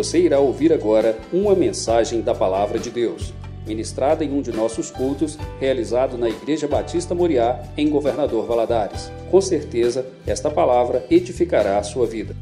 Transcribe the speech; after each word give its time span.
Você 0.00 0.18
irá 0.18 0.40
ouvir 0.40 0.72
agora 0.72 1.20
uma 1.30 1.54
mensagem 1.54 2.22
da 2.22 2.34
Palavra 2.34 2.78
de 2.78 2.88
Deus, 2.88 3.34
ministrada 3.66 4.24
em 4.24 4.32
um 4.32 4.40
de 4.40 4.50
nossos 4.50 4.90
cultos, 4.90 5.36
realizado 5.60 6.16
na 6.16 6.26
Igreja 6.26 6.66
Batista 6.66 7.14
Moriá, 7.14 7.62
em 7.76 7.90
Governador 7.90 8.46
Valadares. 8.46 9.12
Com 9.30 9.42
certeza, 9.42 10.06
esta 10.26 10.50
palavra 10.50 11.04
edificará 11.10 11.78
a 11.78 11.82
sua 11.82 12.06
vida. 12.06 12.34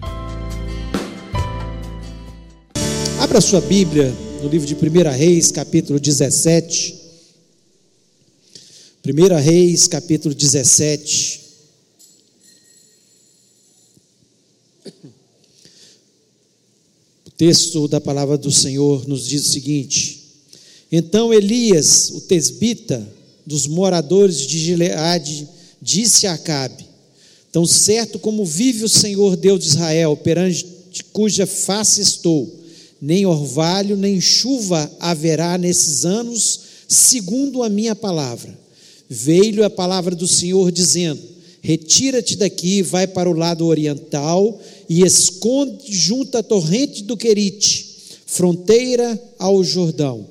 Abra 3.20 3.40
sua 3.40 3.60
Bíblia 3.60 4.14
no 4.40 4.48
livro 4.48 4.64
de 4.64 4.76
1 4.76 5.10
Reis, 5.10 5.50
capítulo 5.50 5.98
17. 5.98 6.94
1 9.04 9.36
Reis, 9.42 9.88
capítulo 9.88 10.32
17. 10.32 11.47
Texto 17.38 17.86
da 17.86 18.00
palavra 18.00 18.36
do 18.36 18.50
Senhor 18.50 19.06
nos 19.08 19.24
diz 19.26 19.46
o 19.46 19.52
seguinte: 19.52 20.24
Então 20.90 21.32
Elias, 21.32 22.10
o 22.10 22.20
tesbita, 22.20 23.16
dos 23.46 23.66
moradores 23.66 24.38
de 24.46 24.58
Gileade, 24.58 25.48
disse 25.80 26.26
a 26.26 26.34
Acabe: 26.34 26.84
Tão 27.52 27.64
certo 27.64 28.18
como 28.18 28.44
vive 28.44 28.84
o 28.84 28.88
Senhor 28.88 29.36
Deus 29.36 29.60
de 29.60 29.68
Israel, 29.68 30.16
perante 30.16 30.66
cuja 31.12 31.46
face 31.46 32.02
estou, 32.02 32.52
nem 33.00 33.24
orvalho 33.24 33.96
nem 33.96 34.20
chuva 34.20 34.90
haverá 34.98 35.56
nesses 35.56 36.04
anos, 36.04 36.60
segundo 36.88 37.62
a 37.62 37.68
minha 37.68 37.94
palavra. 37.94 38.58
Veio 39.08 39.64
a 39.64 39.70
palavra 39.70 40.16
do 40.16 40.26
Senhor 40.26 40.72
dizendo: 40.72 41.22
Retira-te 41.60 42.36
daqui, 42.36 42.82
vai 42.82 43.06
para 43.06 43.28
o 43.28 43.36
lado 43.36 43.66
oriental 43.66 44.60
e 44.88 45.02
esconde 45.02 45.92
junto 45.92 46.38
à 46.38 46.42
torrente 46.42 47.02
do 47.02 47.16
Querite, 47.16 47.86
fronteira 48.26 49.20
ao 49.38 49.62
Jordão. 49.64 50.26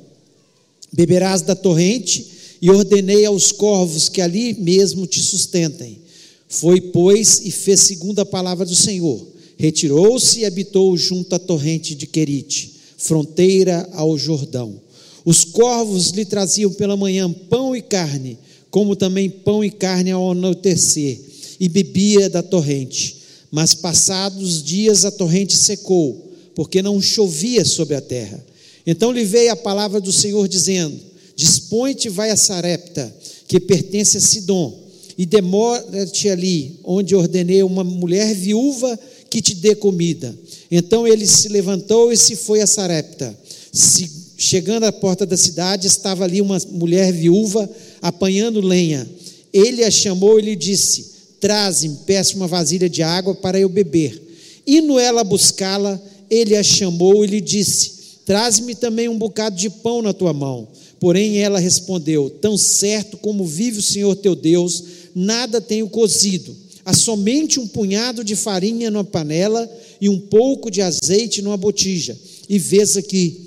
Beberás 0.92 1.42
da 1.42 1.56
torrente 1.56 2.26
e 2.62 2.70
ordenei 2.70 3.26
aos 3.26 3.52
corvos 3.52 4.10
que 4.10 4.22
ali 4.22 4.54
mesmo 4.54 5.06
te 5.06 5.22
sustentem. 5.22 6.00
Foi, 6.48 6.80
pois, 6.80 7.42
e 7.44 7.52
fez 7.52 7.82
segundo 7.82 8.20
a 8.20 8.26
palavra 8.26 8.66
do 8.66 8.76
Senhor. 8.76 9.28
Retirou-se 9.58 10.40
e 10.40 10.46
habitou 10.46 10.96
junto 10.96 11.36
à 11.36 11.40
torrente 11.40 11.94
de 11.94 12.08
Querite, 12.08 12.74
fronteira 12.98 13.88
ao 13.94 14.18
Jordão. 14.18 14.80
Os 15.26 15.44
corvos 15.44 16.12
lhe 16.12 16.24
traziam 16.24 16.72
pela 16.72 16.96
manhã 16.96 17.30
pão 17.50 17.76
e 17.76 17.82
carne, 17.82 18.38
como 18.78 18.96
também 18.96 19.28
pão 19.28 19.66
e 19.66 19.72
carne 19.72 20.12
ao 20.12 20.34
anoitecer, 20.34 21.20
e 21.60 21.68
bebia 21.68 22.30
da 22.30 22.44
torrente. 22.44 23.18
Mas 23.50 23.74
passados 23.74 24.62
dias 24.62 25.04
a 25.04 25.10
torrente 25.10 25.58
secou, 25.58 26.32
porque 26.54 26.84
não 26.84 27.02
chovia 27.02 27.66
sobre 27.66 27.96
a 27.96 28.02
terra. 28.02 28.40
Então 28.86 29.12
lhe 29.12 29.26
veio 29.26 29.52
a 29.52 29.56
palavra 29.56 30.00
do 30.00 30.14
Senhor 30.14 30.48
dizendo: 30.48 30.96
Dispõe-te, 31.36 32.08
vai 32.08 32.30
a 32.30 32.38
Sarepta, 32.38 33.12
que 33.48 33.60
pertence 33.60 34.18
a 34.18 34.22
Sidom, 34.22 34.80
e 35.18 35.26
demora-te 35.26 36.30
ali, 36.30 36.80
onde 36.84 37.16
ordenei 37.16 37.64
uma 37.64 37.84
mulher 37.84 38.36
viúva 38.36 39.00
que 39.28 39.42
te 39.42 39.56
dê 39.56 39.74
comida. 39.74 40.38
Então 40.70 41.08
ele 41.08 41.26
se 41.26 41.50
levantou 41.50 42.12
e 42.12 42.16
se 42.16 42.36
foi 42.36 42.62
a 42.62 42.68
Sarepta. 42.68 43.36
Se, 43.74 44.08
chegando 44.38 44.84
à 44.84 44.92
porta 44.92 45.26
da 45.26 45.36
cidade, 45.36 45.88
estava 45.88 46.26
ali 46.26 46.42
uma 46.42 46.60
mulher 46.70 47.12
viúva 47.12 47.68
apanhando 48.02 48.62
lenha. 48.62 49.08
Ele 49.54 49.84
a 49.84 49.92
chamou 49.92 50.40
e 50.40 50.44
lhe 50.44 50.56
disse: 50.56 51.18
Traze-me, 51.40 51.98
peça 52.06 52.36
uma 52.36 52.48
vasilha 52.48 52.90
de 52.90 53.04
água 53.04 53.36
para 53.36 53.60
eu 53.60 53.70
beber. 53.70 54.22
Indo 54.66 55.00
ela 55.00 55.24
buscá-la, 55.24 56.02
ele 56.30 56.56
a 56.56 56.64
chamou 56.64 57.24
e 57.24 57.28
lhe 57.28 57.42
disse: 57.42 57.92
Traze-me 58.26 58.76
também 58.76 59.08
um 59.08 59.18
bocado 59.18 59.56
de 59.56 59.70
pão 59.70 60.02
na 60.02 60.14
tua 60.14 60.34
mão. 60.34 60.68
Porém 61.00 61.38
ela 61.38 61.60
respondeu: 61.60 62.30
Tão 62.30 62.58
certo 62.58 63.18
como 63.18 63.46
vive 63.46 63.80
o 63.80 63.84
Senhor 63.84 64.16
teu 64.16 64.36
Deus, 64.36 64.84
nada 65.16 65.62
tenho 65.62 65.88
cozido, 65.88 66.56
há 66.84 66.94
somente 66.94 67.60
um 67.60 67.68
punhado 67.68 68.24
de 68.24 68.36
farinha 68.36 68.92
numa 68.92 69.04
panela 69.04 69.70
e 70.02 70.10
um 70.10 70.20
pouco 70.20 70.70
de 70.70 70.82
azeite 70.82 71.42
numa 71.42 71.58
botija. 71.58 72.18
E 72.50 72.58
vês 72.60 72.98
aqui, 72.98 73.42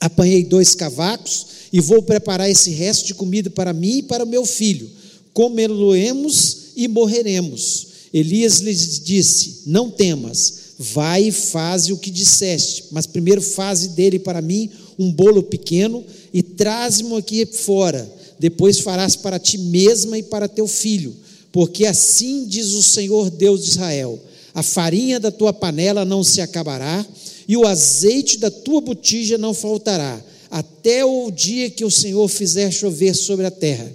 apanhei 0.00 0.44
dois 0.44 0.74
cavacos 0.74 1.57
e 1.72 1.80
vou 1.80 2.02
preparar 2.02 2.50
esse 2.50 2.70
resto 2.70 3.06
de 3.06 3.14
comida 3.14 3.50
para 3.50 3.72
mim 3.72 3.98
e 3.98 4.02
para 4.02 4.24
o 4.24 4.28
meu 4.28 4.44
filho. 4.46 4.90
Comê-lo-emos 5.32 6.58
e 6.76 6.88
morreremos. 6.88 7.86
Elias 8.12 8.58
lhes 8.58 9.00
disse: 9.00 9.62
Não 9.66 9.90
temas, 9.90 10.54
vai 10.78 11.24
e 11.24 11.32
faze 11.32 11.92
o 11.92 11.98
que 11.98 12.10
disseste, 12.10 12.86
mas 12.90 13.06
primeiro 13.06 13.42
faze 13.42 13.88
dele 13.88 14.18
para 14.18 14.40
mim 14.40 14.70
um 14.98 15.12
bolo 15.12 15.42
pequeno 15.42 16.04
e 16.32 16.42
traze-mo 16.42 17.16
aqui 17.16 17.44
fora. 17.46 18.10
Depois 18.38 18.78
farás 18.78 19.16
para 19.16 19.38
ti 19.38 19.58
mesma 19.58 20.16
e 20.16 20.22
para 20.22 20.48
teu 20.48 20.66
filho, 20.66 21.14
porque 21.52 21.84
assim 21.84 22.46
diz 22.46 22.68
o 22.68 22.82
Senhor 22.82 23.30
Deus 23.30 23.64
de 23.64 23.70
Israel: 23.70 24.18
a 24.54 24.62
farinha 24.62 25.20
da 25.20 25.30
tua 25.30 25.52
panela 25.52 26.04
não 26.04 26.24
se 26.24 26.40
acabará, 26.40 27.04
e 27.46 27.56
o 27.56 27.66
azeite 27.66 28.38
da 28.38 28.50
tua 28.50 28.80
botija 28.80 29.36
não 29.36 29.52
faltará 29.52 30.22
até 30.50 31.04
o 31.04 31.30
dia 31.30 31.70
que 31.70 31.84
o 31.84 31.90
Senhor 31.90 32.26
fizer 32.28 32.70
chover 32.70 33.14
sobre 33.14 33.46
a 33.46 33.50
terra. 33.50 33.90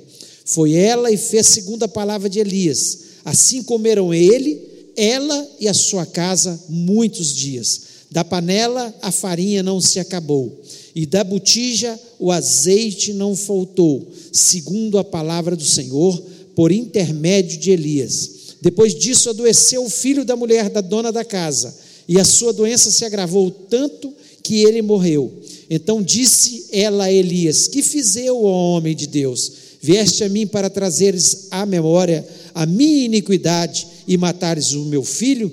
Foi 0.46 0.74
ela 0.74 1.12
e 1.12 1.18
fez 1.18 1.48
segundo 1.48 1.84
a 1.84 1.88
palavra 1.88 2.30
de 2.30 2.40
Elias. 2.40 3.00
Assim 3.24 3.64
comeram 3.64 4.14
ele, 4.14 4.62
ela 4.96 5.48
e 5.60 5.68
a 5.68 5.74
sua 5.74 6.06
casa 6.06 6.60
muitos 6.70 7.34
dias. 7.34 7.82
Da 8.12 8.24
panela 8.24 8.94
a 9.02 9.12
farinha 9.12 9.64
não 9.64 9.82
se 9.82 10.00
acabou, 10.00 10.62
e 10.94 11.06
da 11.06 11.24
botija 11.24 12.00
o 12.20 12.32
azeite 12.32 13.12
não 13.12 13.36
faltou, 13.36 14.08
segundo 14.32 15.00
a 15.00 15.04
palavra 15.04 15.56
do 15.56 15.66
Senhor, 15.66 16.22
por 16.56 16.72
intermédio 16.72 17.58
de 17.58 17.72
Elias. 17.72 18.30
Depois 18.62 18.94
disso 18.94 19.32
adoeceu 19.32 19.84
o 19.84 19.90
filho 19.90 20.24
da 20.24 20.36
mulher 20.36 20.70
da 20.70 20.80
dona 20.80 21.12
da 21.12 21.26
casa, 21.26 21.76
e 22.08 22.20
a 22.20 22.24
sua 22.24 22.54
doença 22.54 22.92
se 22.92 23.04
agravou 23.04 23.50
tanto 23.50 24.14
que 24.44 24.64
ele 24.64 24.82
morreu. 24.82 25.32
Então 25.70 26.04
disse 26.04 26.68
ela 26.72 27.06
a 27.06 27.12
Elias: 27.12 27.68
Que 27.68 27.82
fiz 27.82 28.16
eu, 28.16 28.44
ó 28.44 28.78
homem 28.78 28.96
de 28.96 29.08
Deus? 29.08 29.52
Vieste 29.82 30.24
a 30.24 30.30
mim 30.30 30.46
para 30.46 30.70
trazeres 30.70 31.48
à 31.50 31.66
memória 31.66 32.28
a 32.54 32.66
minha 32.66 33.06
iniquidade 33.06 33.88
e 34.08 34.18
matares 34.18 34.74
o 34.74 34.86
meu 34.86 35.04
filho? 35.04 35.52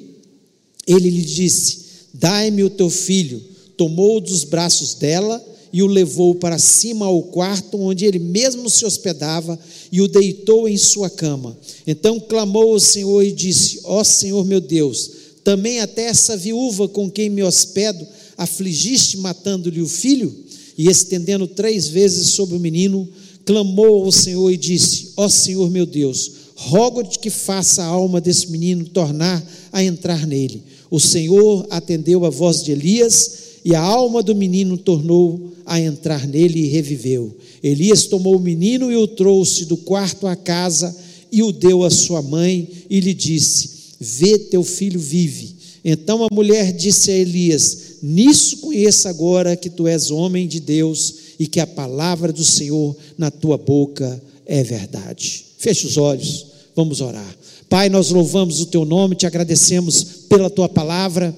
Ele 0.86 1.08
lhe 1.08 1.22
disse: 1.22 1.78
Dai-me 2.12 2.64
o 2.64 2.70
teu 2.70 2.90
filho. 2.90 3.42
Tomou 3.76 4.20
dos 4.20 4.44
braços 4.44 4.94
dela 4.94 5.42
e 5.72 5.82
o 5.82 5.86
levou 5.86 6.34
para 6.34 6.58
cima 6.58 7.06
ao 7.06 7.22
quarto 7.22 7.80
onde 7.80 8.04
ele 8.04 8.18
mesmo 8.18 8.68
se 8.68 8.84
hospedava 8.84 9.58
e 9.90 10.00
o 10.02 10.08
deitou 10.08 10.68
em 10.68 10.76
sua 10.76 11.08
cama. 11.08 11.56
Então 11.86 12.20
clamou 12.20 12.72
ao 12.72 12.80
Senhor 12.80 13.22
e 13.22 13.32
disse: 13.32 13.80
Ó 13.84 14.04
Senhor 14.04 14.44
meu 14.44 14.60
Deus, 14.60 15.10
também 15.42 15.80
até 15.80 16.04
essa 16.04 16.36
viúva 16.36 16.88
com 16.88 17.10
quem 17.10 17.30
me 17.30 17.42
hospedo 17.42 18.06
afligiste 18.40 19.18
matando-lhe 19.18 19.82
o 19.82 19.86
filho? 19.86 20.34
E 20.78 20.88
estendendo 20.88 21.46
três 21.46 21.88
vezes 21.88 22.30
sobre 22.30 22.56
o 22.56 22.60
menino, 22.60 23.06
clamou 23.44 24.04
ao 24.04 24.10
Senhor 24.10 24.50
e 24.50 24.56
disse: 24.56 25.12
Ó 25.14 25.28
Senhor 25.28 25.70
meu 25.70 25.84
Deus, 25.84 26.32
rogo-te 26.56 27.18
que 27.18 27.28
faça 27.28 27.82
a 27.82 27.86
alma 27.86 28.18
desse 28.18 28.50
menino 28.50 28.86
tornar 28.86 29.46
a 29.70 29.84
entrar 29.84 30.26
nele. 30.26 30.62
O 30.90 30.98
Senhor 30.98 31.66
atendeu 31.68 32.24
a 32.24 32.30
voz 32.30 32.62
de 32.62 32.72
Elias, 32.72 33.32
e 33.62 33.74
a 33.74 33.80
alma 33.80 34.22
do 34.22 34.34
menino 34.34 34.78
tornou 34.78 35.52
a 35.66 35.78
entrar 35.78 36.26
nele 36.26 36.60
e 36.60 36.68
reviveu. 36.68 37.36
Elias 37.62 38.04
tomou 38.04 38.36
o 38.36 38.40
menino 38.40 38.90
e 38.90 38.96
o 38.96 39.06
trouxe 39.06 39.66
do 39.66 39.76
quarto 39.76 40.26
à 40.26 40.34
casa 40.34 40.96
e 41.30 41.42
o 41.42 41.52
deu 41.52 41.84
à 41.84 41.90
sua 41.90 42.22
mãe 42.22 42.66
e 42.88 43.00
lhe 43.00 43.12
disse: 43.12 43.70
Vê, 44.00 44.38
teu 44.38 44.64
filho 44.64 44.98
vive. 44.98 45.60
Então 45.84 46.24
a 46.24 46.28
mulher 46.32 46.72
disse 46.72 47.10
a 47.10 47.14
Elias: 47.14 47.89
Nisso 48.02 48.58
conheça 48.58 49.10
agora 49.10 49.56
que 49.56 49.68
tu 49.68 49.86
és 49.86 50.10
homem 50.10 50.48
de 50.48 50.60
Deus 50.60 51.14
e 51.38 51.46
que 51.46 51.60
a 51.60 51.66
palavra 51.66 52.32
do 52.32 52.44
Senhor 52.44 52.96
na 53.16 53.30
tua 53.30 53.58
boca 53.58 54.20
é 54.46 54.62
verdade. 54.62 55.44
Feche 55.58 55.86
os 55.86 55.96
olhos, 55.96 56.46
vamos 56.74 57.00
orar. 57.00 57.36
Pai, 57.68 57.88
nós 57.88 58.10
louvamos 58.10 58.60
o 58.60 58.66
teu 58.66 58.84
nome, 58.84 59.14
te 59.14 59.26
agradecemos 59.26 60.02
pela 60.28 60.50
tua 60.50 60.68
palavra, 60.68 61.36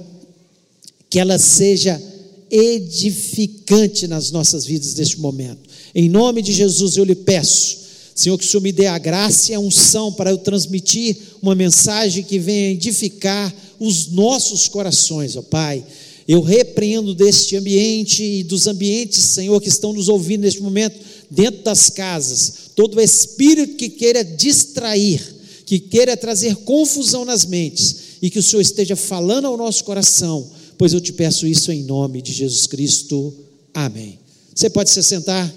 que 1.11 1.19
ela 1.19 1.39
seja 1.39 2.01
edificante 2.51 4.07
nas 4.07 4.31
nossas 4.31 4.65
vidas 4.65 4.95
neste 4.95 5.21
momento. 5.21 5.69
Em 5.95 6.09
nome 6.09 6.43
de 6.43 6.53
Jesus 6.53 6.97
eu 6.97 7.05
lhe 7.05 7.15
peço, 7.15 7.79
Senhor, 8.15 8.39
que 8.39 8.45
o 8.45 8.49
Senhor 8.49 8.63
me 8.63 8.73
dê 8.73 8.87
a 8.87 8.99
graça 8.99 9.53
e 9.53 9.55
a 9.55 9.61
unção 9.61 10.13
para 10.13 10.31
eu 10.31 10.39
transmitir 10.39 11.17
uma 11.43 11.55
mensagem 11.55 12.23
que 12.23 12.39
venha 12.39 12.71
edificar 12.71 13.53
os 13.81 14.09
nossos 14.09 14.69
corações, 14.69 15.37
ó 15.37 15.43
Pai 15.43 15.85
eu 16.27 16.41
repreendo 16.41 17.15
deste 17.15 17.57
ambiente 17.57 18.23
e 18.23 18.43
dos 18.45 18.67
ambientes, 18.67 19.21
Senhor, 19.23 19.61
que 19.61 19.69
estão 19.69 19.93
nos 19.93 20.09
ouvindo 20.09 20.43
neste 20.43 20.63
momento, 20.63 20.99
dentro 21.31 21.63
das 21.63 21.91
casas, 21.91 22.71
todo 22.77 23.01
espírito 23.01 23.77
que 23.77 23.89
queira 23.89 24.25
distrair, 24.25 25.21
que 25.67 25.79
queira 25.79 26.17
trazer 26.17 26.57
confusão 26.57 27.25
nas 27.25 27.45
mentes, 27.45 27.97
e 28.23 28.31
que 28.31 28.39
o 28.39 28.43
Senhor 28.43 28.63
esteja 28.63 28.95
falando 28.95 29.47
ao 29.47 29.57
nosso 29.57 29.83
coração, 29.85 30.49
pois 30.79 30.93
eu 30.93 31.01
te 31.01 31.13
peço 31.13 31.47
isso 31.47 31.73
em 31.73 31.83
nome 31.83 32.23
de 32.23 32.33
Jesus 32.33 32.67
Cristo. 32.67 33.35
Amém. 33.75 34.19
Você 34.55 34.71
pode 34.71 34.91
se 34.91 35.03
sentar? 35.03 35.53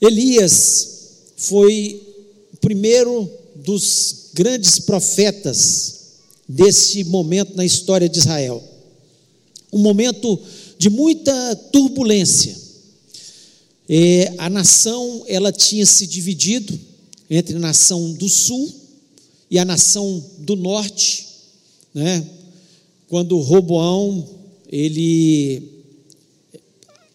Elias 0.00 0.88
foi 1.36 2.03
primeiro 2.64 3.30
dos 3.56 4.30
grandes 4.32 4.78
profetas 4.78 6.00
desse 6.48 7.04
momento 7.04 7.54
na 7.54 7.64
história 7.64 8.08
de 8.08 8.18
Israel. 8.18 8.64
Um 9.70 9.80
momento 9.80 10.40
de 10.78 10.88
muita 10.88 11.54
turbulência. 11.70 12.56
É, 13.86 14.32
a 14.38 14.48
nação 14.48 15.24
ela 15.28 15.52
tinha 15.52 15.84
se 15.84 16.06
dividido 16.06 16.80
entre 17.28 17.54
a 17.54 17.58
nação 17.58 18.14
do 18.14 18.30
sul 18.30 18.74
e 19.50 19.58
a 19.58 19.64
nação 19.64 20.24
do 20.38 20.56
norte, 20.56 21.26
né? 21.92 22.26
Quando 23.08 23.38
Roboão 23.40 24.26
ele 24.72 25.84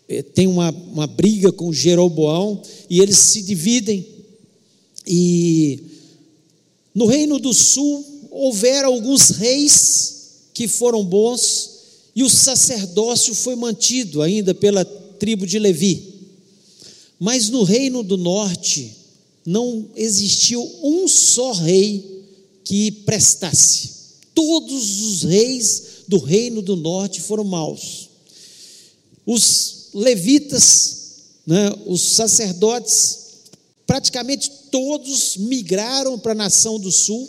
é, 0.07 0.21
tem 0.21 0.45
uma, 0.45 0.69
uma 0.69 1.07
briga 1.07 1.51
com 1.51 1.73
Jeroboão 1.73 2.61
e 2.87 2.99
eles 2.99 3.17
se 3.17 3.41
dividem 3.41 4.05
e 5.11 5.79
no 6.93 7.07
reino 7.07 7.39
do 7.39 7.51
sul 7.51 8.05
houveram 8.29 8.93
alguns 8.93 9.31
reis 9.31 10.17
que 10.53 10.67
foram 10.67 11.03
bons 11.03 11.79
e 12.15 12.21
o 12.21 12.29
sacerdócio 12.29 13.33
foi 13.33 13.55
mantido 13.55 14.21
ainda 14.21 14.53
pela 14.53 14.85
tribo 14.85 15.47
de 15.47 15.57
Levi. 15.57 16.13
Mas 17.19 17.49
no 17.49 17.63
reino 17.63 18.03
do 18.03 18.17
norte 18.17 18.95
não 19.43 19.89
existiu 19.95 20.61
um 20.83 21.07
só 21.07 21.53
rei 21.53 22.23
que 22.63 22.91
prestasse. 22.91 23.89
Todos 24.35 25.01
os 25.01 25.23
reis 25.23 25.83
do 26.07 26.19
reino 26.19 26.61
do 26.61 26.75
norte 26.75 27.19
foram 27.19 27.43
maus. 27.43 28.09
Os 29.25 29.87
levitas, 29.93 30.97
né, 31.47 31.73
os 31.87 32.01
sacerdotes, 32.01 33.19
praticamente 33.87 34.58
todos 34.71 35.37
migraram 35.37 36.17
para 36.17 36.31
a 36.31 36.35
nação 36.35 36.79
do 36.79 36.91
sul 36.91 37.27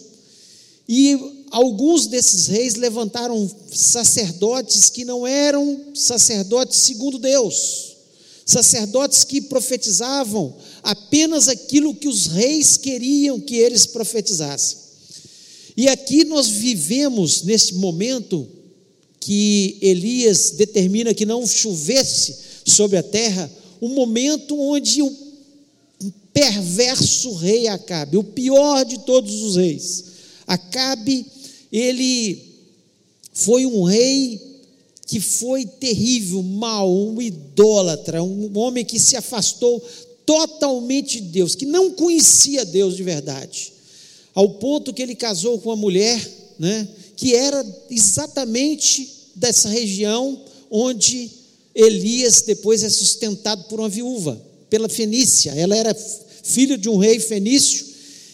e 0.88 1.46
alguns 1.50 2.06
desses 2.08 2.48
reis 2.48 2.74
levantaram 2.74 3.48
sacerdotes 3.72 4.90
que 4.90 5.04
não 5.04 5.26
eram 5.26 5.92
sacerdotes 5.94 6.78
segundo 6.78 7.18
Deus, 7.18 7.96
sacerdotes 8.44 9.22
que 9.22 9.40
profetizavam 9.40 10.52
apenas 10.82 11.46
aquilo 11.46 11.94
que 11.94 12.08
os 12.08 12.26
reis 12.26 12.76
queriam 12.76 13.38
que 13.38 13.54
eles 13.56 13.86
profetizassem. 13.86 14.78
E 15.76 15.88
aqui 15.88 16.24
nós 16.24 16.48
vivemos 16.48 17.42
nesse 17.42 17.74
momento 17.74 18.48
que 19.20 19.78
Elias 19.80 20.50
determina 20.50 21.14
que 21.14 21.24
não 21.24 21.46
chovesse 21.46 22.36
sobre 22.64 22.96
a 22.96 23.02
terra, 23.02 23.50
um 23.80 23.90
momento 23.90 24.58
onde 24.58 25.02
o 25.02 25.29
perverso 26.32 27.34
rei 27.34 27.68
Acabe, 27.68 28.16
o 28.16 28.24
pior 28.24 28.84
de 28.84 29.00
todos 29.00 29.42
os 29.42 29.56
reis. 29.56 30.04
Acabe, 30.46 31.26
ele 31.72 32.50
foi 33.32 33.66
um 33.66 33.82
rei 33.82 34.40
que 35.06 35.20
foi 35.20 35.66
terrível, 35.66 36.42
mau, 36.42 36.92
um 36.92 37.20
idólatra, 37.20 38.22
um 38.22 38.56
homem 38.56 38.84
que 38.84 38.98
se 38.98 39.16
afastou 39.16 39.82
totalmente 40.24 41.20
de 41.20 41.28
Deus, 41.28 41.56
que 41.56 41.66
não 41.66 41.90
conhecia 41.90 42.64
Deus 42.64 42.96
de 42.96 43.02
verdade, 43.02 43.72
ao 44.32 44.48
ponto 44.50 44.94
que 44.94 45.02
ele 45.02 45.16
casou 45.16 45.58
com 45.58 45.70
uma 45.70 45.76
mulher, 45.76 46.24
né, 46.58 46.86
que 47.16 47.34
era 47.34 47.66
exatamente 47.90 49.32
dessa 49.34 49.68
região 49.68 50.40
onde 50.70 51.28
Elias 51.74 52.42
depois 52.42 52.84
é 52.84 52.88
sustentado 52.88 53.64
por 53.64 53.80
uma 53.80 53.88
viúva, 53.88 54.40
pela 54.70 54.88
Fenícia. 54.88 55.50
Ela 55.52 55.76
era 55.76 55.94
filha 56.42 56.78
de 56.78 56.88
um 56.88 56.96
rei 56.96 57.20
fenício 57.20 57.86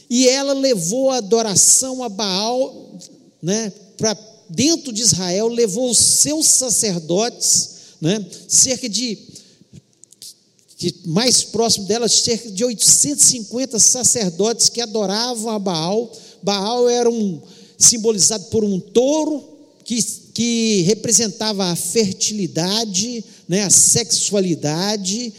e 0.08 0.28
ela 0.28 0.52
levou 0.52 1.10
a 1.10 1.16
adoração 1.16 2.04
a 2.04 2.08
Baal, 2.08 2.96
né, 3.42 3.72
para 3.96 4.16
dentro 4.48 4.92
de 4.92 5.02
Israel, 5.02 5.48
levou 5.48 5.90
os 5.90 5.98
seus 5.98 6.46
sacerdotes, 6.46 7.70
né, 8.00 8.24
cerca 8.46 8.88
de, 8.88 9.18
mais 11.06 11.42
próximo 11.42 11.86
dela, 11.86 12.08
cerca 12.08 12.50
de 12.50 12.64
850 12.64 13.78
sacerdotes 13.78 14.68
que 14.68 14.80
adoravam 14.80 15.50
a 15.50 15.58
Baal. 15.58 16.12
Baal 16.42 16.88
era 16.88 17.10
um 17.10 17.40
simbolizado 17.76 18.44
por 18.44 18.62
um 18.62 18.78
touro 18.78 19.42
que, 19.84 20.00
que 20.32 20.82
representava 20.82 21.66
a 21.66 21.76
fertilidade, 21.76 23.24
né, 23.48 23.64
a 23.64 23.70
sexualidade 23.70 25.32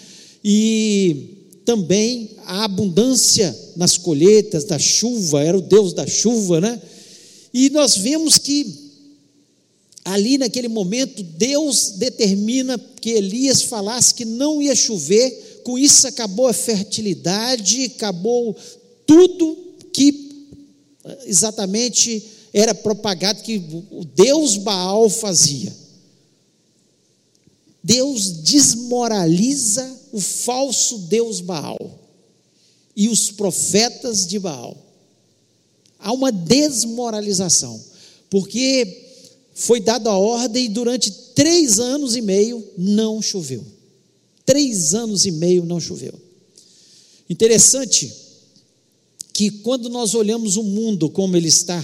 e 0.49 1.59
também 1.65 2.37
a 2.45 2.63
abundância 2.63 3.53
nas 3.75 3.97
colheitas, 3.97 4.63
da 4.63 4.79
chuva, 4.79 5.43
era 5.43 5.57
o 5.57 5.61
Deus 5.61 5.91
da 5.91 6.07
chuva, 6.07 6.61
né? 6.61 6.81
E 7.53 7.69
nós 7.69 7.97
vemos 7.97 8.37
que 8.37 8.73
ali 10.05 10.37
naquele 10.37 10.69
momento 10.69 11.21
Deus 11.21 11.95
determina 11.97 12.79
que 13.01 13.09
Elias 13.09 13.63
falasse 13.63 14.13
que 14.13 14.23
não 14.23 14.61
ia 14.61 14.73
chover, 14.73 15.61
com 15.65 15.77
isso 15.77 16.07
acabou 16.07 16.47
a 16.47 16.53
fertilidade, 16.53 17.91
acabou 17.97 18.55
tudo 19.05 19.57
que 19.91 20.47
exatamente 21.25 22.23
era 22.53 22.73
propagado 22.73 23.43
que 23.43 23.61
o 23.91 24.05
Deus 24.05 24.55
Baal 24.55 25.09
fazia. 25.09 25.86
Deus 27.87 28.31
desmoraliza 28.41 29.97
o 30.11 30.19
falso 30.19 30.97
Deus 31.07 31.39
Baal 31.39 31.77
e 32.93 33.07
os 33.07 33.31
profetas 33.31 34.27
de 34.27 34.37
Baal. 34.37 34.75
Há 35.97 36.11
uma 36.11 36.29
desmoralização, 36.29 37.81
porque 38.29 39.05
foi 39.53 39.79
dada 39.79 40.09
a 40.09 40.17
ordem 40.17 40.65
e 40.65 40.69
durante 40.69 41.09
três 41.33 41.79
anos 41.79 42.17
e 42.17 42.21
meio 42.21 42.61
não 42.77 43.21
choveu. 43.21 43.63
Três 44.45 44.93
anos 44.93 45.25
e 45.25 45.31
meio 45.31 45.63
não 45.63 45.79
choveu. 45.79 46.13
Interessante 47.29 48.13
que 49.31 49.49
quando 49.49 49.87
nós 49.87 50.13
olhamos 50.13 50.57
o 50.57 50.63
mundo 50.63 51.09
como 51.09 51.37
ele 51.37 51.47
está, 51.47 51.81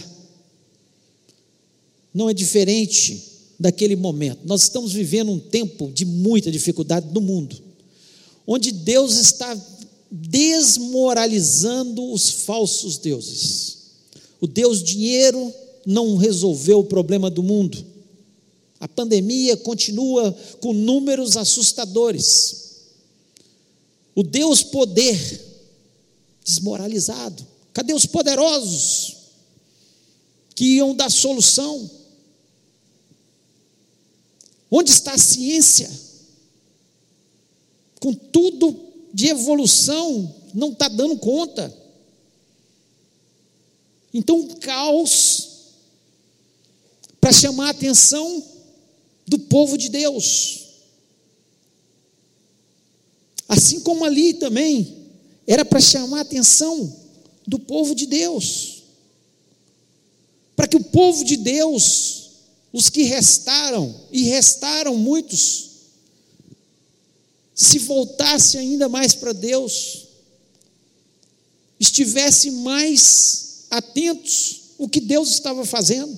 não 2.13 2.29
é 2.29 2.33
diferente 2.33 3.33
daquele 3.60 3.95
momento. 3.95 4.39
Nós 4.45 4.63
estamos 4.63 4.91
vivendo 4.91 5.31
um 5.31 5.39
tempo 5.39 5.91
de 5.91 6.05
muita 6.05 6.51
dificuldade 6.51 7.07
no 7.13 7.22
mundo, 7.22 7.55
onde 8.45 8.72
Deus 8.72 9.17
está 9.17 9.57
desmoralizando 10.12 12.12
os 12.12 12.29
falsos 12.29 12.98
deuses. 12.98 13.77
O 14.39 14.48
Deus 14.48 14.83
dinheiro 14.83 15.53
não 15.86 16.17
resolveu 16.17 16.79
o 16.79 16.86
problema 16.86 17.29
do 17.29 17.41
mundo. 17.41 17.83
A 18.79 18.88
pandemia 18.88 19.55
continua 19.57 20.36
com 20.60 20.74
números 20.74 21.38
assustadores. 21.38 22.62
O 24.13 24.22
Deus 24.22 24.62
poder 24.62 25.41
desmoralizado. 26.43 27.45
Cadê 27.74 27.93
os 27.93 28.05
poderosos 28.05 29.15
que 30.53 30.75
iam 30.75 30.93
dar 30.93 31.10
solução? 31.10 31.89
Onde 34.75 34.89
está 34.89 35.13
a 35.13 35.20
ciência? 35.20 35.88
Com 38.00 38.12
tudo 38.12 38.75
de 39.13 39.27
evolução, 39.27 40.36
não 40.51 40.72
está 40.72 40.88
dando 40.88 41.15
conta. 41.20 41.72
Então, 44.12 44.39
um 44.39 44.48
caos 44.56 45.50
para 47.22 47.32
chamar 47.32 47.68
a 47.68 47.70
atenção 47.70 48.44
do 49.27 49.38
povo 49.38 49.77
de 49.77 49.89
Deus. 49.89 50.70
Assim 53.48 53.80
como 53.82 54.03
ali 54.03 54.34
também, 54.34 55.08
era 55.46 55.63
para 55.63 55.80
chamar 55.80 56.18
a 56.18 56.22
atenção 56.22 56.98
do 57.46 57.60
povo 57.60 57.94
de 57.94 58.08
Deus. 58.08 58.82
Para 60.56 60.68
que 60.68 60.77
o 60.77 60.84
povo 60.84 61.24
de 61.24 61.38
Deus 61.38 62.23
os 62.74 62.89
que 62.89 63.03
restaram, 63.03 63.96
e 64.12 64.24
restaram 64.24 64.98
muitos, 64.98 65.70
se 67.56 67.80
voltasse 67.80 68.58
ainda 68.58 68.89
mais 68.89 69.13
para 69.13 69.32
Deus, 69.32 70.08
estivesse 71.80 72.50
mais 72.51 73.65
atentos 73.70 74.62
o 74.77 74.89
que 74.89 75.00
Deus 75.00 75.30
estava 75.30 75.63
fazendo. 75.63 76.18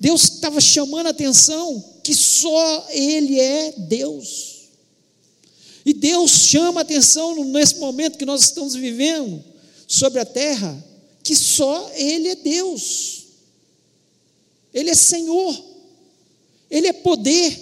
Deus 0.00 0.24
estava 0.24 0.60
chamando 0.60 1.06
a 1.06 1.10
atenção 1.10 1.82
que 2.02 2.14
só 2.14 2.86
Ele 2.90 3.38
é 3.38 3.72
Deus. 3.76 4.56
E 5.84 5.94
Deus 5.94 6.30
chama 6.30 6.80
a 6.80 6.82
atenção 6.82 7.44
nesse 7.44 7.76
momento 7.76 8.18
que 8.18 8.26
nós 8.26 8.42
estamos 8.42 8.74
vivendo 8.74 9.42
sobre 9.86 10.20
a 10.20 10.24
terra 10.24 10.84
que 11.28 11.36
só 11.36 11.90
Ele 11.94 12.28
é 12.28 12.36
Deus, 12.36 13.26
Ele 14.72 14.88
é 14.88 14.94
Senhor, 14.94 15.54
Ele 16.70 16.86
é 16.86 16.92
poder, 16.92 17.58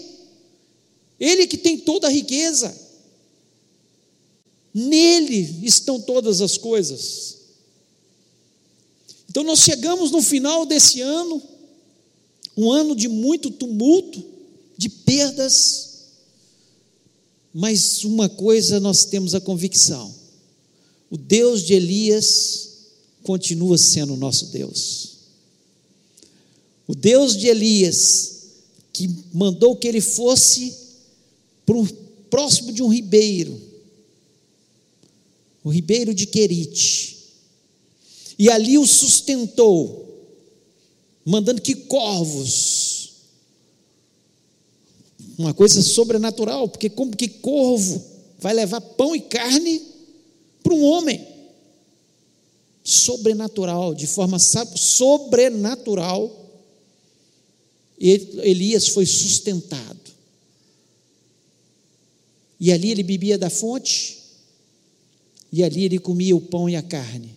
Ele 1.18 1.46
que 1.46 1.56
tem 1.56 1.78
toda 1.78 2.06
a 2.06 2.10
riqueza, 2.10 2.76
nele 4.74 5.60
estão 5.62 6.00
todas 6.00 6.40
as 6.40 6.58
coisas. 6.58 7.36
Então 9.30 9.42
nós 9.42 9.60
chegamos 9.60 10.10
no 10.10 10.20
final 10.22 10.66
desse 10.66 11.00
ano, 11.00 11.42
um 12.56 12.70
ano 12.70 12.94
de 12.94 13.08
muito 13.08 13.50
tumulto, 13.50 14.24
de 14.76 14.88
perdas, 14.88 15.86
mas 17.52 18.04
uma 18.04 18.28
coisa 18.28 18.78
nós 18.78 19.04
temos 19.04 19.34
a 19.34 19.40
convicção: 19.40 20.14
o 21.10 21.16
Deus 21.16 21.62
de 21.62 21.72
Elias 21.72 22.68
continua 23.22 23.78
sendo 23.78 24.14
o 24.14 24.16
nosso 24.16 24.46
Deus. 24.46 25.16
O 26.86 26.94
Deus 26.94 27.36
de 27.36 27.48
Elias, 27.48 28.35
que 28.96 29.10
mandou 29.32 29.76
que 29.76 29.86
ele 29.86 30.00
fosse 30.00 30.74
para 31.66 31.76
próximo 32.30 32.72
de 32.72 32.82
um 32.82 32.88
ribeiro, 32.88 33.60
o 35.62 35.68
ribeiro 35.68 36.14
de 36.14 36.26
Querite, 36.26 37.16
e 38.38 38.50
ali 38.50 38.78
o 38.78 38.86
sustentou, 38.86 40.04
mandando 41.24 41.60
que 41.60 41.74
corvos 41.74 43.12
uma 45.36 45.52
coisa 45.52 45.82
sobrenatural, 45.82 46.68
porque 46.68 46.88
como 46.88 47.14
que 47.14 47.28
corvo 47.28 48.02
vai 48.38 48.54
levar 48.54 48.80
pão 48.80 49.14
e 49.14 49.20
carne 49.20 49.82
para 50.62 50.72
um 50.72 50.82
homem? 50.82 51.26
Sobrenatural, 52.82 53.94
de 53.94 54.06
forma 54.06 54.38
sobrenatural, 54.38 56.45
Elias 57.98 58.88
foi 58.88 59.06
sustentado. 59.06 60.00
E 62.58 62.72
ali 62.72 62.90
ele 62.90 63.02
bebia 63.02 63.38
da 63.38 63.50
fonte, 63.50 64.18
e 65.52 65.62
ali 65.62 65.84
ele 65.84 65.98
comia 65.98 66.34
o 66.34 66.40
pão 66.40 66.68
e 66.68 66.76
a 66.76 66.82
carne. 66.82 67.36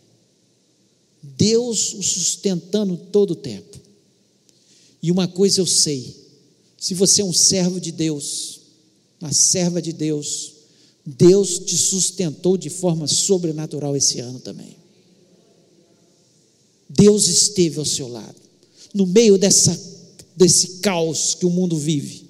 Deus 1.21 1.93
o 1.93 2.03
sustentando 2.03 2.97
todo 2.97 3.31
o 3.31 3.35
tempo. 3.35 3.77
E 5.01 5.11
uma 5.11 5.27
coisa 5.27 5.61
eu 5.61 5.65
sei, 5.65 6.15
se 6.77 6.93
você 6.93 7.21
é 7.21 7.25
um 7.25 7.33
servo 7.33 7.79
de 7.79 7.91
Deus, 7.91 8.59
uma 9.21 9.33
serva 9.33 9.81
de 9.81 9.93
Deus, 9.93 10.53
Deus 11.05 11.59
te 11.59 11.77
sustentou 11.77 12.57
de 12.57 12.69
forma 12.69 13.07
sobrenatural 13.07 13.95
esse 13.95 14.19
ano 14.19 14.39
também. 14.39 14.77
Deus 16.89 17.27
esteve 17.27 17.79
ao 17.79 17.85
seu 17.85 18.07
lado, 18.07 18.35
no 18.93 19.05
meio 19.05 19.37
dessa, 19.37 19.88
desse 20.39 20.79
caos 20.79 21.35
que 21.35 21.45
o 21.45 21.49
mundo 21.49 21.77
vive. 21.77 22.29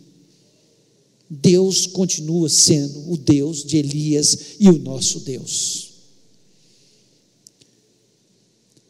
Deus 1.30 1.86
continua 1.86 2.50
sendo 2.50 3.12
o 3.12 3.16
Deus 3.16 3.63
de 3.63 3.78
Elias 3.78 4.56
e 4.60 4.68
o 4.68 4.80
nosso 4.80 5.20
Deus. 5.20 5.89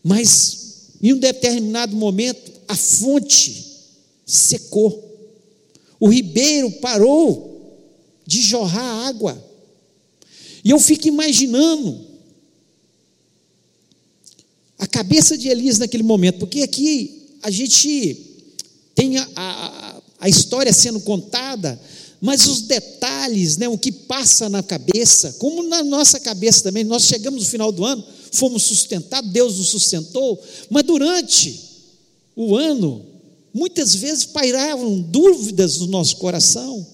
Mas, 0.02 0.94
em 1.02 1.12
um 1.12 1.20
determinado 1.20 1.94
momento, 1.98 2.50
a 2.66 2.78
fonte 2.78 3.66
secou. 4.26 5.06
O 6.00 6.08
ribeiro 6.08 6.72
parou 6.80 7.78
de 8.26 8.42
jorrar 8.42 9.06
água. 9.06 9.46
E 10.64 10.70
eu 10.70 10.80
fico 10.80 11.10
imaginando 11.10 12.08
a 14.78 14.88
cabeça 14.88 15.38
de 15.38 15.50
Elias 15.50 15.78
naquele 15.78 16.04
momento, 16.04 16.40
porque 16.40 16.62
aqui 16.62 17.38
a 17.42 17.52
gente 17.52 18.29
tem 19.00 19.18
a, 19.18 19.30
a, 19.34 20.02
a 20.20 20.28
história 20.28 20.74
sendo 20.74 21.00
contada, 21.00 21.80
mas 22.20 22.46
os 22.48 22.64
detalhes, 22.64 23.56
né, 23.56 23.70
o 23.70 23.78
que 23.78 23.94
passa 23.94 24.50
na 24.50 24.62
cabeça, 24.62 25.38
como 25.40 25.64
na 25.64 25.82
nossa 25.82 26.20
cabeça 26.20 26.64
também, 26.64 26.84
nós 26.84 27.04
chegamos 27.04 27.46
no 27.46 27.50
final 27.50 27.72
do 27.72 27.86
ano, 27.86 28.04
fomos 28.34 28.64
sustentados, 28.64 29.32
Deus 29.32 29.58
nos 29.58 29.70
sustentou, 29.70 30.38
mas 30.70 30.84
durante 30.84 31.62
o 32.36 32.58
ano, 32.58 33.06
muitas 33.54 33.96
vezes 33.96 34.26
pairavam 34.26 35.00
dúvidas 35.00 35.78
no 35.78 35.88
nosso 35.88 36.18
coração. 36.18 36.86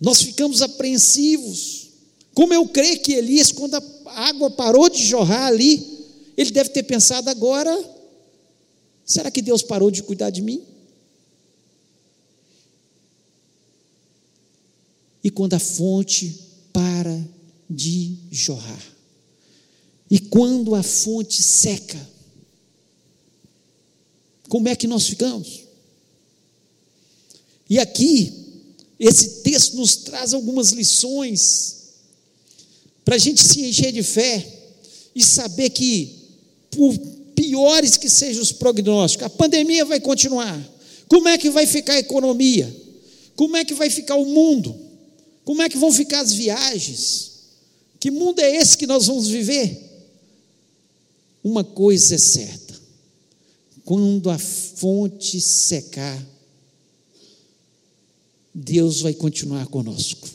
Nós 0.00 0.22
ficamos 0.22 0.62
apreensivos. 0.62 1.88
Como 2.34 2.54
eu 2.54 2.66
creio 2.68 3.00
que 3.00 3.14
Elias, 3.14 3.50
quando 3.50 3.74
a 3.74 3.82
água 4.28 4.48
parou 4.50 4.88
de 4.88 5.04
jorrar 5.04 5.46
ali, 5.46 6.06
ele 6.36 6.50
deve 6.50 6.70
ter 6.70 6.84
pensado 6.84 7.28
agora: 7.28 7.91
será 9.04 9.30
que 9.30 9.42
Deus 9.42 9.62
parou 9.62 9.90
de 9.90 10.02
cuidar 10.02 10.30
de 10.30 10.42
mim? 10.42 10.62
E 15.24 15.30
quando 15.30 15.54
a 15.54 15.58
fonte 15.58 16.38
para 16.72 17.28
de 17.68 18.16
jorrar, 18.30 18.82
e 20.10 20.18
quando 20.18 20.74
a 20.74 20.82
fonte 20.82 21.42
seca, 21.42 22.10
como 24.48 24.68
é 24.68 24.76
que 24.76 24.86
nós 24.86 25.06
ficamos? 25.06 25.62
E 27.70 27.78
aqui, 27.78 28.32
esse 28.98 29.42
texto 29.42 29.76
nos 29.76 29.96
traz 29.96 30.34
algumas 30.34 30.72
lições 30.72 31.82
para 33.04 33.14
a 33.16 33.18
gente 33.18 33.42
se 33.42 33.62
encher 33.62 33.92
de 33.92 34.02
fé 34.02 34.46
e 35.14 35.24
saber 35.24 35.70
que, 35.70 36.18
por 36.70 36.94
piores 37.52 37.98
que 37.98 38.08
sejam 38.08 38.42
os 38.42 38.50
prognósticos, 38.50 39.26
a 39.26 39.28
pandemia 39.28 39.84
vai 39.84 40.00
continuar. 40.00 40.58
Como 41.06 41.28
é 41.28 41.36
que 41.36 41.50
vai 41.50 41.66
ficar 41.66 41.92
a 41.92 41.98
economia? 41.98 42.74
Como 43.36 43.58
é 43.58 43.62
que 43.62 43.74
vai 43.74 43.90
ficar 43.90 44.14
o 44.14 44.24
mundo? 44.24 44.74
Como 45.44 45.60
é 45.60 45.68
que 45.68 45.76
vão 45.76 45.92
ficar 45.92 46.20
as 46.20 46.32
viagens? 46.32 47.32
Que 48.00 48.10
mundo 48.10 48.40
é 48.40 48.56
esse 48.56 48.78
que 48.78 48.86
nós 48.86 49.06
vamos 49.06 49.28
viver? 49.28 49.78
Uma 51.44 51.62
coisa 51.62 52.14
é 52.14 52.18
certa 52.18 52.72
quando 53.84 54.30
a 54.30 54.38
fonte 54.38 55.38
secar, 55.38 56.26
Deus 58.54 59.02
vai 59.02 59.12
continuar 59.12 59.66
conosco. 59.66 60.26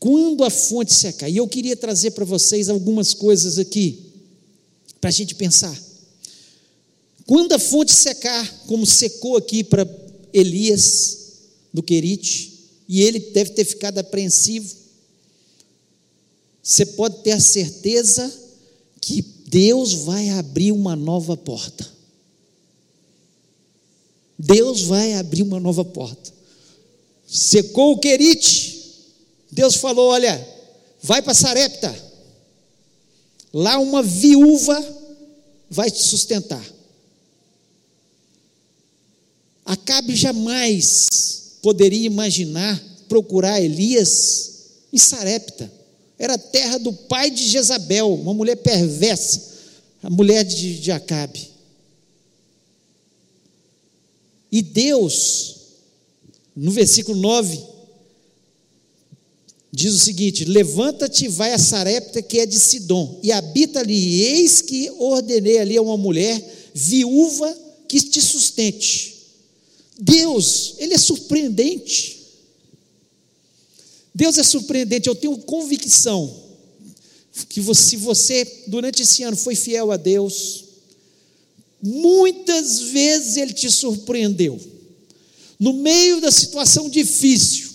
Quando 0.00 0.42
a 0.44 0.50
fonte 0.50 0.94
secar, 0.94 1.28
e 1.28 1.36
eu 1.36 1.46
queria 1.46 1.76
trazer 1.76 2.12
para 2.12 2.24
vocês 2.24 2.70
algumas 2.70 3.12
coisas 3.12 3.58
aqui, 3.58 4.06
para 4.98 5.08
a 5.08 5.12
gente 5.12 5.34
pensar. 5.34 5.78
Quando 7.26 7.52
a 7.52 7.58
fonte 7.58 7.92
secar, 7.92 8.64
como 8.66 8.86
secou 8.86 9.36
aqui 9.36 9.62
para 9.62 9.86
Elias, 10.32 11.18
do 11.72 11.82
Querite, 11.82 12.50
e 12.88 13.02
ele 13.02 13.20
deve 13.20 13.50
ter 13.50 13.64
ficado 13.64 13.98
apreensivo, 13.98 14.74
você 16.62 16.86
pode 16.86 17.22
ter 17.22 17.32
a 17.32 17.40
certeza 17.40 18.32
que 19.00 19.22
Deus 19.46 19.92
vai 19.92 20.30
abrir 20.30 20.72
uma 20.72 20.96
nova 20.96 21.36
porta. 21.36 21.86
Deus 24.38 24.82
vai 24.82 25.14
abrir 25.14 25.42
uma 25.42 25.60
nova 25.60 25.84
porta. 25.84 26.32
Secou 27.26 27.92
o 27.92 27.98
querite. 27.98 28.69
Deus 29.50 29.76
falou: 29.76 30.10
Olha, 30.10 30.46
vai 31.02 31.22
para 31.22 31.34
Sarepta. 31.34 32.10
Lá 33.52 33.78
uma 33.78 34.02
viúva 34.02 34.80
vai 35.68 35.90
te 35.90 36.02
sustentar. 36.02 36.64
Acabe 39.64 40.14
jamais 40.14 41.58
poderia 41.62 42.06
imaginar 42.06 42.80
procurar 43.08 43.60
Elias 43.60 44.50
em 44.92 44.98
Sarepta 44.98 45.80
era 46.20 46.36
terra 46.36 46.76
do 46.76 46.92
pai 46.92 47.30
de 47.30 47.48
Jezabel, 47.48 48.12
uma 48.12 48.34
mulher 48.34 48.56
perversa, 48.56 49.40
a 50.02 50.10
mulher 50.10 50.44
de, 50.44 50.78
de 50.78 50.92
Acabe. 50.92 51.48
E 54.52 54.60
Deus, 54.60 55.56
no 56.54 56.72
versículo 56.72 57.18
9, 57.18 57.58
diz 59.72 59.94
o 59.94 59.98
seguinte: 59.98 60.44
Levanta-te 60.44 61.28
vai 61.28 61.52
a 61.52 61.58
Sarepta, 61.58 62.22
que 62.22 62.38
é 62.40 62.46
de 62.46 62.58
Sidom, 62.58 63.20
e 63.22 63.30
habita 63.32 63.80
ali, 63.80 63.94
e 63.94 64.22
eis 64.22 64.60
que 64.60 64.90
ordenei 64.98 65.58
ali 65.58 65.76
a 65.76 65.82
uma 65.82 65.96
mulher 65.96 66.42
viúva 66.74 67.56
que 67.88 68.00
te 68.00 68.20
sustente. 68.20 69.16
Deus, 69.98 70.74
Ele 70.78 70.94
é 70.94 70.98
surpreendente. 70.98 72.18
Deus 74.14 74.38
é 74.38 74.42
surpreendente, 74.42 75.08
eu 75.08 75.14
tenho 75.14 75.38
convicção 75.38 76.48
que 77.48 77.62
se 77.74 77.96
você, 77.96 78.64
durante 78.66 79.02
esse 79.02 79.22
ano, 79.22 79.36
foi 79.36 79.54
fiel 79.54 79.92
a 79.92 79.96
Deus, 79.96 80.64
muitas 81.82 82.80
vezes 82.80 83.36
Ele 83.36 83.52
te 83.52 83.70
surpreendeu. 83.70 84.60
No 85.58 85.72
meio 85.72 86.20
da 86.20 86.30
situação 86.30 86.88
difícil, 86.88 87.69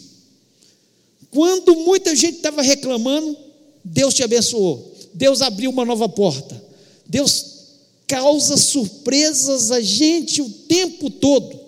Quando 1.36 1.76
muita 1.76 2.16
gente 2.16 2.38
estava 2.38 2.62
reclamando, 2.62 3.36
Deus 3.84 4.14
te 4.14 4.24
abençoou. 4.24 4.96
Deus 5.14 5.42
abriu 5.42 5.70
uma 5.70 5.84
nova 5.84 6.08
porta. 6.08 6.64
Deus 7.06 7.74
causa 8.08 8.56
surpresas 8.56 9.70
a 9.70 9.82
gente 9.82 10.42
o 10.42 10.50
tempo 10.50 11.10
todo. 11.10 11.60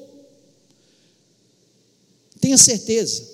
Tenha 2.39 2.57
certeza 2.57 3.27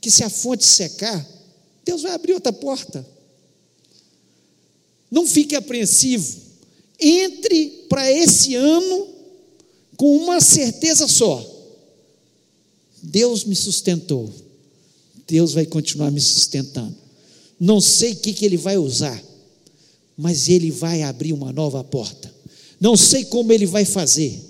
que 0.00 0.10
se 0.10 0.24
a 0.24 0.30
fonte 0.30 0.64
secar, 0.64 1.28
Deus 1.84 2.00
vai 2.00 2.12
abrir 2.12 2.32
outra 2.32 2.50
porta. 2.50 3.06
Não 5.10 5.26
fique 5.26 5.54
apreensivo. 5.54 6.40
Entre 6.98 7.84
para 7.90 8.10
esse 8.10 8.54
ano 8.54 9.06
com 9.98 10.16
uma 10.16 10.40
certeza 10.40 11.06
só: 11.06 11.46
Deus 13.02 13.44
me 13.44 13.54
sustentou. 13.54 14.48
Deus 15.30 15.52
vai 15.52 15.64
continuar 15.64 16.10
me 16.10 16.20
sustentando. 16.20 16.94
Não 17.58 17.80
sei 17.80 18.12
o 18.12 18.16
que, 18.16 18.32
que 18.32 18.44
Ele 18.44 18.56
vai 18.56 18.76
usar, 18.76 19.22
mas 20.16 20.48
Ele 20.48 20.70
vai 20.70 21.02
abrir 21.02 21.32
uma 21.32 21.52
nova 21.52 21.84
porta. 21.84 22.34
Não 22.80 22.96
sei 22.96 23.24
como 23.24 23.52
Ele 23.52 23.66
vai 23.66 23.84
fazer, 23.84 24.40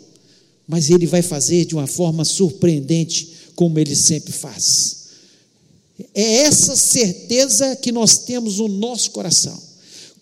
mas 0.66 0.88
Ele 0.88 1.06
vai 1.06 1.20
fazer 1.20 1.66
de 1.66 1.74
uma 1.74 1.86
forma 1.86 2.24
surpreendente, 2.24 3.28
como 3.54 3.78
Ele 3.78 3.94
sempre 3.94 4.32
faz. 4.32 5.00
É 6.14 6.44
essa 6.44 6.74
certeza 6.74 7.76
que 7.76 7.92
nós 7.92 8.18
temos 8.18 8.58
no 8.58 8.68
nosso 8.68 9.10
coração. 9.10 9.60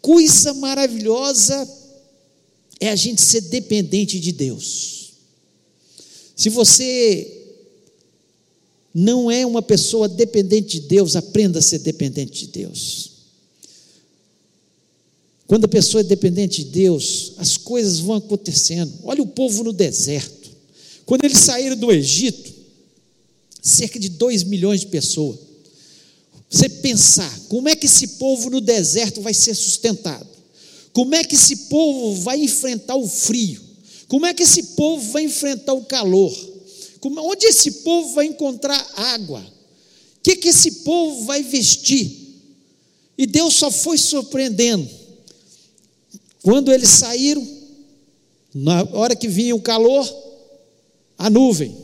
Coisa 0.02 0.52
maravilhosa 0.54 1.68
é 2.80 2.88
a 2.88 2.96
gente 2.96 3.22
ser 3.22 3.42
dependente 3.42 4.18
de 4.18 4.32
Deus. 4.32 5.12
Se 6.34 6.48
você 6.48 7.37
não 8.94 9.30
é 9.30 9.44
uma 9.46 9.62
pessoa 9.62 10.08
dependente 10.08 10.80
de 10.80 10.88
Deus, 10.88 11.16
aprenda 11.16 11.58
a 11.58 11.62
ser 11.62 11.80
dependente 11.80 12.46
de 12.46 12.52
Deus. 12.52 13.10
Quando 15.46 15.64
a 15.64 15.68
pessoa 15.68 16.02
é 16.02 16.04
dependente 16.04 16.62
de 16.62 16.70
Deus, 16.70 17.32
as 17.38 17.56
coisas 17.56 18.00
vão 18.00 18.16
acontecendo. 18.16 18.92
Olha 19.02 19.22
o 19.22 19.26
povo 19.26 19.64
no 19.64 19.72
deserto. 19.72 20.50
Quando 21.06 21.24
eles 21.24 21.38
saíram 21.38 21.74
do 21.74 21.90
Egito, 21.90 22.52
cerca 23.62 23.98
de 23.98 24.10
2 24.10 24.44
milhões 24.44 24.80
de 24.80 24.88
pessoas. 24.88 25.38
Você 26.50 26.68
pensar, 26.68 27.40
como 27.48 27.68
é 27.68 27.76
que 27.76 27.86
esse 27.86 28.06
povo 28.18 28.50
no 28.50 28.60
deserto 28.60 29.20
vai 29.20 29.32
ser 29.32 29.54
sustentado? 29.54 30.26
Como 30.92 31.14
é 31.14 31.22
que 31.22 31.34
esse 31.34 31.56
povo 31.68 32.14
vai 32.22 32.42
enfrentar 32.42 32.96
o 32.96 33.08
frio? 33.08 33.60
Como 34.06 34.26
é 34.26 34.34
que 34.34 34.42
esse 34.42 34.62
povo 34.74 35.12
vai 35.12 35.24
enfrentar 35.24 35.74
o 35.74 35.84
calor? 35.84 36.34
Como, 37.00 37.20
onde 37.20 37.46
esse 37.46 37.70
povo 37.82 38.14
vai 38.14 38.26
encontrar 38.26 38.78
água? 38.96 39.40
O 39.40 40.20
que, 40.22 40.36
que 40.36 40.48
esse 40.48 40.70
povo 40.82 41.24
vai 41.24 41.42
vestir? 41.42 42.28
E 43.16 43.26
Deus 43.26 43.54
só 43.54 43.70
foi 43.70 43.98
surpreendendo. 43.98 44.88
Quando 46.42 46.72
eles 46.72 46.88
saíram, 46.88 47.46
na 48.54 48.82
hora 48.92 49.16
que 49.16 49.28
vinha 49.28 49.54
o 49.54 49.60
calor, 49.60 50.06
a 51.16 51.28
nuvem. 51.28 51.76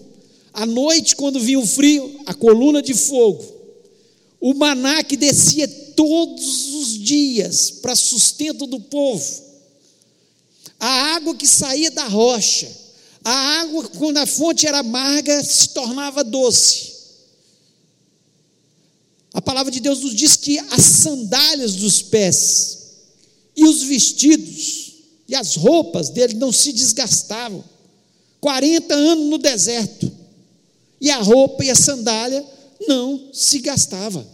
À 0.53 0.65
noite, 0.65 1.17
quando 1.17 1.41
vinha 1.41 1.59
o 1.59 1.67
frio, 1.67 2.21
a 2.27 2.35
coluna 2.35 2.81
de 2.81 2.95
fogo 2.95 3.55
o 4.47 4.53
maná 4.53 5.03
que 5.03 5.17
descia 5.17 5.67
todos 5.67 6.75
os 6.75 6.99
dias 6.99 7.71
para 7.71 7.97
sustento 7.97 8.67
do 8.67 8.79
povo, 8.79 9.43
a 10.79 11.15
água 11.15 11.35
que 11.35 11.47
saía 11.47 11.91
da 11.91 12.05
rocha, 12.05 12.71
a 13.25 13.61
água, 13.61 13.89
quando 13.89 14.19
a 14.19 14.27
fonte 14.27 14.67
era 14.67 14.81
amarga, 14.81 15.43
se 15.43 15.71
tornava 15.71 16.23
doce. 16.23 16.93
A 19.33 19.41
palavra 19.41 19.73
de 19.73 19.81
Deus 19.81 20.01
nos 20.01 20.15
diz 20.15 20.37
que 20.37 20.59
as 20.59 20.83
sandálias 20.83 21.75
dos 21.77 22.03
pés 22.03 22.79
e 23.57 23.65
os 23.65 23.83
vestidos 23.83 24.93
e 25.27 25.35
as 25.35 25.57
roupas 25.57 26.11
dele 26.11 26.35
não 26.35 26.53
se 26.53 26.73
desgastavam. 26.73 27.65
40 28.41 28.95
anos 28.95 29.31
no 29.31 29.39
deserto. 29.39 30.13
E 31.01 31.11
a 31.11 31.17
roupa 31.17 31.65
e 31.65 31.71
a 31.71 31.75
sandália 31.75 32.45
não 32.87 33.31
se 33.33 33.59
gastava. 33.61 34.27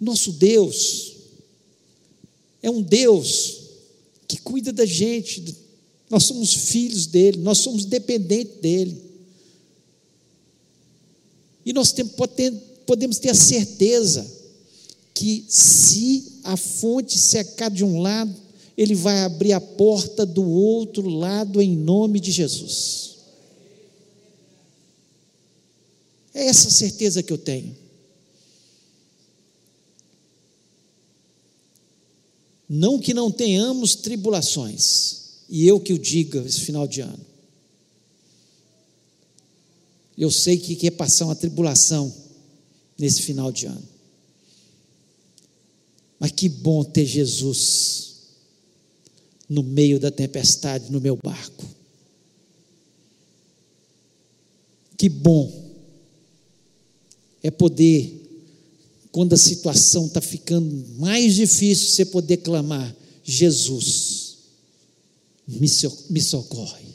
Nosso 0.00 0.32
Deus 0.32 1.12
é 2.60 2.68
um 2.68 2.82
Deus 2.82 3.60
que 4.26 4.36
cuida 4.38 4.72
da 4.72 4.84
gente. 4.84 5.62
Nós 6.12 6.24
somos 6.24 6.52
filhos 6.52 7.06
dele, 7.06 7.38
nós 7.38 7.56
somos 7.56 7.86
dependentes 7.86 8.60
dele. 8.60 9.00
E 11.64 11.72
nós 11.72 11.94
podemos 12.84 13.18
ter 13.18 13.30
a 13.30 13.34
certeza 13.34 14.30
que 15.14 15.42
se 15.48 16.40
a 16.44 16.54
fonte 16.54 17.18
secar 17.18 17.70
de 17.70 17.82
um 17.82 18.02
lado, 18.02 18.30
ele 18.76 18.94
vai 18.94 19.22
abrir 19.22 19.54
a 19.54 19.60
porta 19.60 20.26
do 20.26 20.46
outro 20.46 21.08
lado 21.08 21.62
em 21.62 21.74
nome 21.74 22.20
de 22.20 22.30
Jesus. 22.30 23.16
É 26.34 26.46
essa 26.46 26.68
certeza 26.68 27.22
que 27.22 27.32
eu 27.32 27.38
tenho. 27.38 27.74
Não 32.68 32.98
que 32.98 33.14
não 33.14 33.30
tenhamos 33.30 33.94
tribulações, 33.94 35.21
e 35.54 35.68
eu 35.68 35.78
que 35.78 35.92
o 35.92 35.98
diga 35.98 36.40
esse 36.46 36.60
final 36.60 36.88
de 36.88 37.02
ano. 37.02 37.26
Eu 40.16 40.30
sei 40.30 40.56
que 40.56 40.74
quer 40.74 40.92
passar 40.92 41.26
uma 41.26 41.36
tribulação 41.36 42.10
nesse 42.96 43.20
final 43.20 43.52
de 43.52 43.66
ano. 43.66 43.86
Mas 46.18 46.30
que 46.30 46.48
bom 46.48 46.82
ter 46.82 47.04
Jesus 47.04 48.14
no 49.46 49.62
meio 49.62 50.00
da 50.00 50.10
tempestade 50.10 50.90
no 50.90 51.02
meu 51.02 51.18
barco. 51.22 51.66
Que 54.96 55.10
bom 55.10 55.52
é 57.42 57.50
poder 57.50 58.20
quando 59.10 59.34
a 59.34 59.36
situação 59.36 60.06
está 60.06 60.22
ficando 60.22 60.74
mais 60.96 61.34
difícil, 61.34 61.88
você 61.88 62.06
poder 62.06 62.38
clamar: 62.38 62.96
Jesus, 63.22 64.11
me, 65.46 66.20
socorre. 66.20 66.86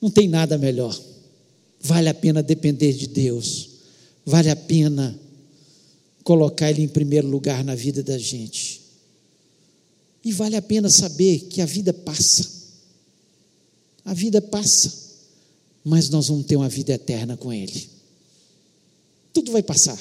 Não 0.00 0.10
tem 0.10 0.28
nada 0.28 0.58
melhor. 0.58 0.98
Vale 1.80 2.08
a 2.08 2.14
pena 2.14 2.42
depender 2.42 2.92
de 2.92 3.06
Deus. 3.06 3.68
Vale 4.24 4.50
a 4.50 4.56
pena 4.56 5.18
colocar 6.24 6.70
Ele 6.70 6.82
em 6.82 6.88
primeiro 6.88 7.28
lugar 7.28 7.64
na 7.64 7.74
vida 7.74 8.02
da 8.02 8.18
gente. 8.18 8.82
E 10.24 10.32
vale 10.32 10.56
a 10.56 10.62
pena 10.62 10.88
saber 10.88 11.40
que 11.48 11.60
a 11.60 11.66
vida 11.66 11.92
passa. 11.92 12.48
A 14.04 14.14
vida 14.14 14.40
passa. 14.40 14.92
Mas 15.84 16.08
nós 16.08 16.28
vamos 16.28 16.46
ter 16.46 16.56
uma 16.56 16.68
vida 16.68 16.92
eterna 16.92 17.36
com 17.36 17.52
Ele. 17.52 17.88
Tudo 19.32 19.50
vai 19.50 19.62
passar 19.62 19.98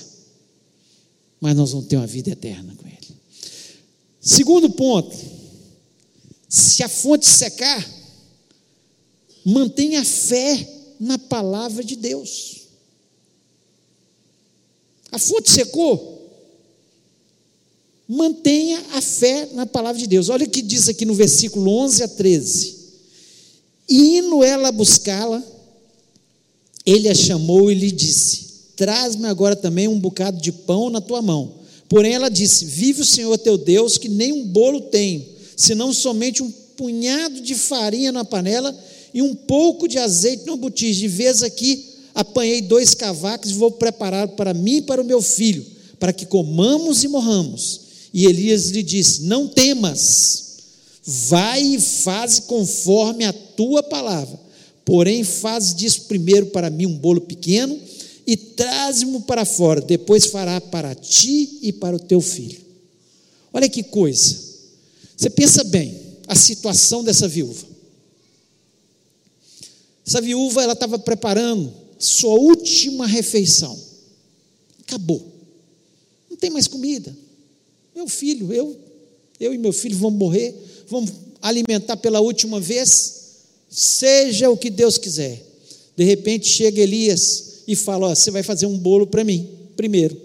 mas 1.41 1.55
nós 1.55 1.71
vamos 1.71 1.87
ter 1.87 1.97
uma 1.97 2.05
vida 2.05 2.29
eterna 2.29 2.75
com 2.77 2.87
Ele. 2.87 3.15
Segundo 4.21 4.69
ponto, 4.69 5.17
se 6.53 6.83
a 6.83 6.89
fonte 6.89 7.25
secar, 7.25 7.89
mantenha 9.45 10.03
fé 10.03 10.67
na 10.99 11.17
palavra 11.17 11.81
de 11.81 11.95
Deus. 11.95 12.67
A 15.09 15.17
fonte 15.17 15.49
secou, 15.49 16.29
mantenha 18.05 18.83
a 18.91 19.01
fé 19.01 19.47
na 19.53 19.65
palavra 19.65 20.01
de 20.01 20.07
Deus. 20.07 20.27
Olha 20.27 20.45
o 20.45 20.49
que 20.49 20.61
diz 20.61 20.89
aqui 20.89 21.05
no 21.05 21.13
versículo 21.13 21.71
11 21.71 22.03
a 22.03 22.07
13. 22.09 22.81
Indo 23.87 24.43
ela 24.43 24.73
buscá-la, 24.73 25.41
ele 26.85 27.07
a 27.07 27.15
chamou 27.15 27.71
e 27.71 27.75
lhe 27.75 27.91
disse: 27.93 28.73
Traz-me 28.75 29.27
agora 29.27 29.55
também 29.55 29.87
um 29.87 29.99
bocado 29.99 30.41
de 30.41 30.51
pão 30.51 30.89
na 30.89 30.99
tua 30.99 31.21
mão. 31.21 31.61
Porém, 31.87 32.13
ela 32.13 32.27
disse: 32.27 32.65
Vive 32.65 33.03
o 33.03 33.05
Senhor 33.05 33.37
teu 33.37 33.57
Deus, 33.57 33.97
que 33.97 34.09
nem 34.09 34.33
um 34.33 34.45
bolo 34.45 34.81
tenho, 34.81 35.30
senão 35.61 35.93
somente 35.93 36.41
um 36.41 36.51
punhado 36.75 37.39
de 37.41 37.53
farinha 37.53 38.11
na 38.11 38.25
panela 38.25 38.75
e 39.13 39.21
um 39.21 39.35
pouco 39.35 39.87
de 39.87 39.99
azeite 39.99 40.45
no 40.47 40.57
botija. 40.57 41.01
De 41.01 41.07
vez 41.07 41.43
aqui, 41.43 41.85
apanhei 42.15 42.63
dois 42.63 42.95
cavacos 42.95 43.51
e 43.51 43.53
vou 43.53 43.69
preparar 43.69 44.29
para 44.29 44.55
mim 44.55 44.77
e 44.77 44.81
para 44.81 45.01
o 45.01 45.05
meu 45.05 45.21
filho, 45.21 45.63
para 45.99 46.11
que 46.11 46.25
comamos 46.25 47.03
e 47.03 47.07
morramos. 47.07 47.81
E 48.11 48.25
Elias 48.25 48.71
lhe 48.71 48.81
disse: 48.81 49.21
Não 49.21 49.47
temas, 49.47 50.57
vai 51.05 51.61
e 51.61 51.79
faze 51.79 52.41
conforme 52.43 53.23
a 53.23 53.31
tua 53.31 53.83
palavra. 53.83 54.39
Porém, 54.83 55.23
faz 55.23 55.75
disso 55.75 56.05
primeiro 56.07 56.47
para 56.47 56.71
mim 56.71 56.87
um 56.87 56.97
bolo 56.97 57.21
pequeno 57.21 57.79
e 58.25 58.35
traze-mo 58.35 59.21
para 59.21 59.45
fora, 59.45 59.79
depois 59.79 60.25
fará 60.25 60.59
para 60.59 60.95
ti 60.95 61.59
e 61.61 61.71
para 61.71 61.95
o 61.95 61.99
teu 61.99 62.19
filho. 62.19 62.59
Olha 63.53 63.69
que 63.69 63.83
coisa. 63.83 64.50
Você 65.21 65.29
pensa 65.29 65.63
bem 65.63 66.01
a 66.27 66.33
situação 66.33 67.03
dessa 67.03 67.27
viúva. 67.27 67.67
Essa 70.03 70.19
viúva 70.19 70.63
ela 70.63 70.73
estava 70.73 70.97
preparando 70.97 71.71
sua 71.99 72.33
última 72.33 73.05
refeição. 73.05 73.79
Acabou. 74.81 75.23
Não 76.27 76.35
tem 76.35 76.49
mais 76.49 76.67
comida. 76.67 77.15
Meu 77.93 78.07
filho, 78.07 78.51
eu, 78.51 78.75
eu 79.39 79.53
e 79.53 79.59
meu 79.59 79.71
filho 79.71 79.95
vamos 79.95 80.17
morrer, 80.17 80.55
vamos 80.87 81.11
alimentar 81.39 81.97
pela 81.97 82.19
última 82.19 82.59
vez, 82.59 83.43
seja 83.69 84.49
o 84.49 84.57
que 84.57 84.71
Deus 84.71 84.97
quiser. 84.97 85.45
De 85.95 86.03
repente 86.03 86.49
chega 86.49 86.81
Elias 86.81 87.61
e 87.67 87.75
fala: 87.75 88.15
Você 88.15 88.31
vai 88.31 88.41
fazer 88.41 88.65
um 88.65 88.75
bolo 88.75 89.05
para 89.05 89.23
mim, 89.23 89.47
primeiro. 89.75 90.19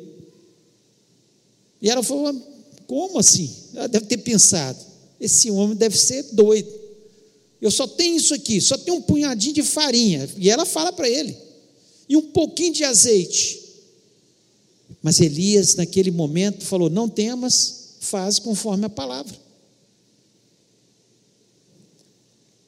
E 1.83 1.91
ela 1.91 2.03
falou: 2.03 2.56
Como 2.87 3.19
assim? 3.19 3.55
Ela 3.75 3.89
deve 3.89 4.07
ter 4.07 4.19
pensado: 4.19 4.79
Esse 5.21 5.51
homem 5.51 5.77
deve 5.77 5.99
ser 5.99 6.23
doido. 6.33 6.73
Eu 7.61 7.71
só 7.71 7.87
tenho 7.87 8.17
isso 8.17 8.35
aqui, 8.35 8.61
só 8.61 8.77
tenho 8.77 8.99
um 8.99 9.03
punhadinho 9.03 9.55
de 9.55 9.63
farinha. 9.63 10.29
E 10.37 10.51
ela 10.51 10.65
fala 10.65 10.93
para 10.93 11.09
ele: 11.09 11.37
E 12.09 12.17
um 12.17 12.23
pouquinho 12.23 12.73
de 12.73 12.85
azeite. 12.85 13.65
Mas 15.03 15.21
Elias, 15.21 15.75
naquele 15.75 16.11
momento, 16.11 16.65
falou: 16.65 16.89
Não 16.91 17.09
temas, 17.09 17.97
faz 18.01 18.39
conforme 18.39 18.87
a 18.87 18.91
palavra. 18.91 19.37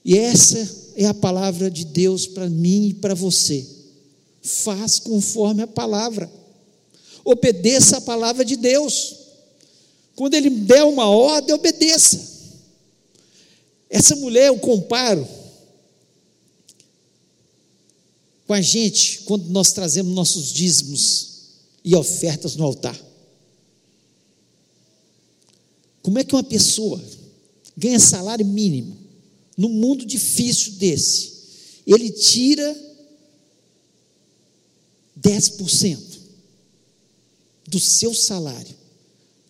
E 0.04 0.16
essa 0.16 0.59
é 0.96 1.04
a 1.04 1.14
palavra 1.14 1.70
de 1.70 1.85
Deus 1.85 2.26
para 2.26 2.48
mim 2.48 2.88
e 2.88 2.94
para 2.94 3.14
você. 3.14 3.66
Faz 4.40 4.98
conforme 4.98 5.62
a 5.62 5.66
palavra. 5.66 6.31
Obedeça 7.24 7.98
a 7.98 8.00
palavra 8.00 8.44
de 8.44 8.57
Deus. 8.57 9.17
Quando 10.18 10.35
ele 10.35 10.50
der 10.50 10.83
uma 10.83 11.09
ordem, 11.09 11.54
obedeça. 11.54 12.20
Essa 13.88 14.16
mulher 14.16 14.48
eu 14.48 14.59
comparo 14.59 15.24
com 18.44 18.52
a 18.52 18.61
gente 18.61 19.20
quando 19.20 19.48
nós 19.50 19.70
trazemos 19.70 20.12
nossos 20.12 20.52
dízimos 20.52 21.28
e 21.85 21.94
ofertas 21.94 22.57
no 22.57 22.64
altar. 22.64 23.00
Como 26.02 26.18
é 26.18 26.24
que 26.24 26.35
uma 26.35 26.42
pessoa 26.42 27.00
ganha 27.76 28.00
salário 28.00 28.44
mínimo 28.44 28.98
num 29.57 29.68
mundo 29.68 30.04
difícil 30.04 30.72
desse, 30.72 31.33
ele 31.87 32.11
tira 32.11 32.76
10% 35.22 36.18
do 37.68 37.78
seu 37.78 38.12
salário, 38.12 38.76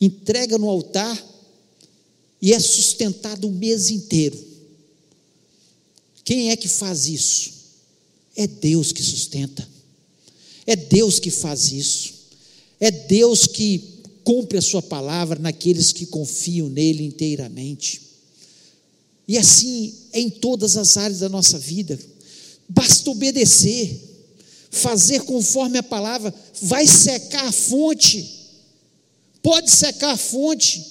entrega 0.00 0.58
no 0.58 0.68
altar 0.68 1.16
e 2.40 2.52
é 2.52 2.61
sustentado 2.61 3.48
o 3.48 3.52
mês 3.52 3.90
inteiro. 3.90 4.38
Quem 6.24 6.50
é 6.50 6.56
que 6.56 6.68
faz 6.68 7.06
isso? 7.06 7.52
É 8.37 8.46
Deus 8.46 8.92
que 8.92 9.02
sustenta. 9.02 9.68
É 10.66 10.76
Deus 10.76 11.18
que 11.18 11.30
faz 11.30 11.72
isso. 11.72 12.14
É 12.78 12.90
Deus 12.90 13.46
que 13.46 13.98
cumpre 14.22 14.58
a 14.58 14.62
sua 14.62 14.82
palavra 14.82 15.38
naqueles 15.38 15.92
que 15.92 16.06
confiam 16.06 16.68
nele 16.68 17.04
inteiramente. 17.04 18.02
E 19.26 19.37
assim 19.37 19.94
é 20.12 20.20
em 20.20 20.30
todas 20.30 20.76
as 20.76 20.96
áreas 20.96 21.20
da 21.20 21.28
nossa 21.28 21.58
vida. 21.58 21.98
Basta 22.68 23.11
obedecer, 23.11 23.98
fazer 24.70 25.22
conforme 25.22 25.78
a 25.78 25.82
palavra, 25.82 26.34
vai 26.61 26.87
secar 26.87 27.46
a 27.46 27.52
fonte. 27.52 28.38
Pode 29.42 29.70
secar 29.70 30.12
a 30.12 30.16
fonte, 30.16 30.85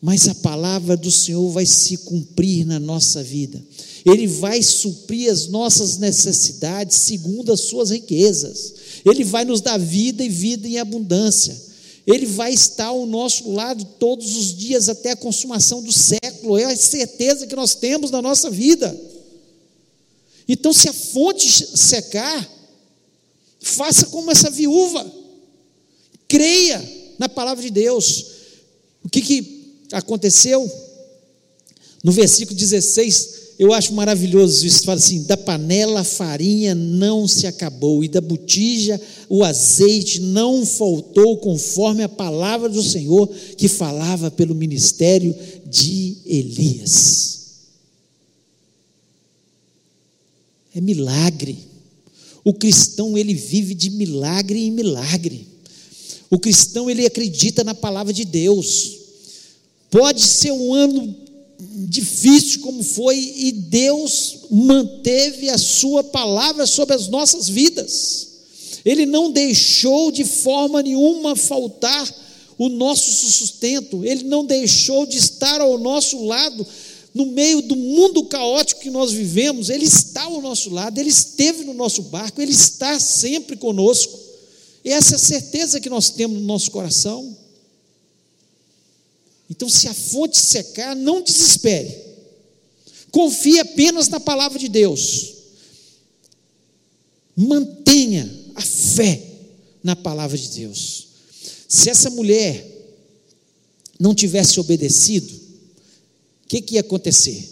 mas 0.00 0.28
a 0.28 0.34
palavra 0.34 0.96
do 0.96 1.10
Senhor 1.10 1.48
vai 1.50 1.66
se 1.66 1.98
cumprir 1.98 2.64
na 2.64 2.78
nossa 2.78 3.22
vida. 3.22 3.62
Ele 4.04 4.26
vai 4.26 4.62
suprir 4.62 5.30
as 5.30 5.48
nossas 5.48 5.98
necessidades 5.98 6.96
segundo 6.98 7.52
as 7.52 7.60
suas 7.62 7.90
riquezas. 7.90 8.74
Ele 9.04 9.24
vai 9.24 9.44
nos 9.44 9.60
dar 9.60 9.78
vida 9.78 10.24
e 10.24 10.28
vida 10.28 10.66
em 10.68 10.78
abundância. 10.78 11.68
Ele 12.06 12.24
vai 12.24 12.52
estar 12.54 12.86
ao 12.86 13.04
nosso 13.04 13.52
lado 13.52 13.84
todos 13.98 14.34
os 14.34 14.56
dias 14.56 14.88
até 14.88 15.10
a 15.10 15.16
consumação 15.16 15.82
do 15.82 15.92
século, 15.92 16.56
é 16.56 16.64
a 16.64 16.76
certeza 16.76 17.46
que 17.46 17.54
nós 17.54 17.74
temos 17.74 18.10
na 18.10 18.22
nossa 18.22 18.48
vida. 18.48 18.98
Então, 20.48 20.72
se 20.72 20.88
a 20.88 20.92
fonte 20.94 21.76
secar, 21.76 22.50
faça 23.60 24.06
como 24.06 24.30
essa 24.30 24.48
viúva, 24.48 25.04
creia 26.26 26.82
na 27.18 27.28
palavra 27.28 27.62
de 27.62 27.70
Deus. 27.70 28.26
O 29.04 29.08
que, 29.08 29.20
que 29.20 29.74
aconteceu? 29.92 30.70
No 32.04 32.12
versículo 32.12 32.56
16, 32.56 33.38
eu 33.58 33.72
acho 33.72 33.92
maravilhoso 33.92 34.64
isso. 34.64 34.84
Fala 34.84 34.98
assim: 34.98 35.24
da 35.24 35.36
panela 35.36 36.00
a 36.00 36.04
farinha 36.04 36.74
não 36.74 37.26
se 37.26 37.46
acabou, 37.46 38.04
e 38.04 38.08
da 38.08 38.20
botija 38.20 39.00
o 39.28 39.42
azeite 39.42 40.20
não 40.20 40.64
faltou, 40.64 41.38
conforme 41.38 42.02
a 42.02 42.08
palavra 42.08 42.68
do 42.68 42.82
Senhor 42.82 43.28
que 43.56 43.66
falava 43.66 44.30
pelo 44.30 44.54
ministério 44.54 45.34
de 45.66 46.18
Elias. 46.24 47.38
É 50.74 50.80
milagre. 50.80 51.58
O 52.44 52.54
cristão 52.54 53.18
ele 53.18 53.34
vive 53.34 53.74
de 53.74 53.90
milagre 53.90 54.64
em 54.64 54.70
milagre. 54.70 55.46
O 56.30 56.38
cristão 56.38 56.90
ele 56.90 57.06
acredita 57.06 57.64
na 57.64 57.74
palavra 57.74 58.12
de 58.12 58.24
Deus. 58.24 58.98
Pode 59.90 60.20
ser 60.20 60.52
um 60.52 60.74
ano 60.74 61.16
difícil 61.88 62.60
como 62.60 62.82
foi, 62.82 63.16
e 63.36 63.52
Deus 63.52 64.38
manteve 64.50 65.48
a 65.48 65.58
Sua 65.58 66.04
palavra 66.04 66.66
sobre 66.66 66.94
as 66.94 67.08
nossas 67.08 67.48
vidas. 67.48 68.28
Ele 68.84 69.04
não 69.06 69.30
deixou 69.30 70.12
de 70.12 70.24
forma 70.24 70.82
nenhuma 70.82 71.34
faltar 71.34 72.08
o 72.56 72.68
nosso 72.68 73.10
sustento, 73.10 74.04
Ele 74.04 74.24
não 74.24 74.44
deixou 74.44 75.06
de 75.06 75.16
estar 75.16 75.60
ao 75.60 75.78
nosso 75.78 76.24
lado 76.24 76.66
no 77.14 77.26
meio 77.26 77.62
do 77.62 77.74
mundo 77.74 78.24
caótico 78.24 78.80
que 78.80 78.90
nós 78.90 79.12
vivemos, 79.12 79.70
Ele 79.70 79.84
está 79.84 80.24
ao 80.24 80.40
nosso 80.40 80.70
lado, 80.70 80.98
Ele 80.98 81.08
esteve 81.08 81.64
no 81.64 81.74
nosso 81.74 82.02
barco, 82.02 82.40
Ele 82.40 82.52
está 82.52 83.00
sempre 83.00 83.56
conosco. 83.56 84.27
E 84.88 84.90
essa 84.90 85.12
é 85.12 85.16
a 85.16 85.18
certeza 85.18 85.80
que 85.80 85.90
nós 85.90 86.08
temos 86.08 86.40
no 86.40 86.46
nosso 86.46 86.70
coração. 86.70 87.36
Então, 89.50 89.68
se 89.68 89.86
a 89.86 89.92
fonte 89.92 90.38
secar, 90.38 90.96
não 90.96 91.20
desespere. 91.20 91.94
Confie 93.10 93.60
apenas 93.60 94.08
na 94.08 94.18
palavra 94.18 94.58
de 94.58 94.66
Deus. 94.66 95.34
Mantenha 97.36 98.34
a 98.54 98.62
fé 98.62 99.22
na 99.84 99.94
palavra 99.94 100.38
de 100.38 100.48
Deus. 100.48 101.08
Se 101.68 101.90
essa 101.90 102.08
mulher 102.08 102.66
não 104.00 104.14
tivesse 104.14 104.58
obedecido, 104.58 105.34
o 106.44 106.48
que, 106.48 106.62
que 106.62 106.74
ia 106.76 106.80
acontecer? 106.80 107.46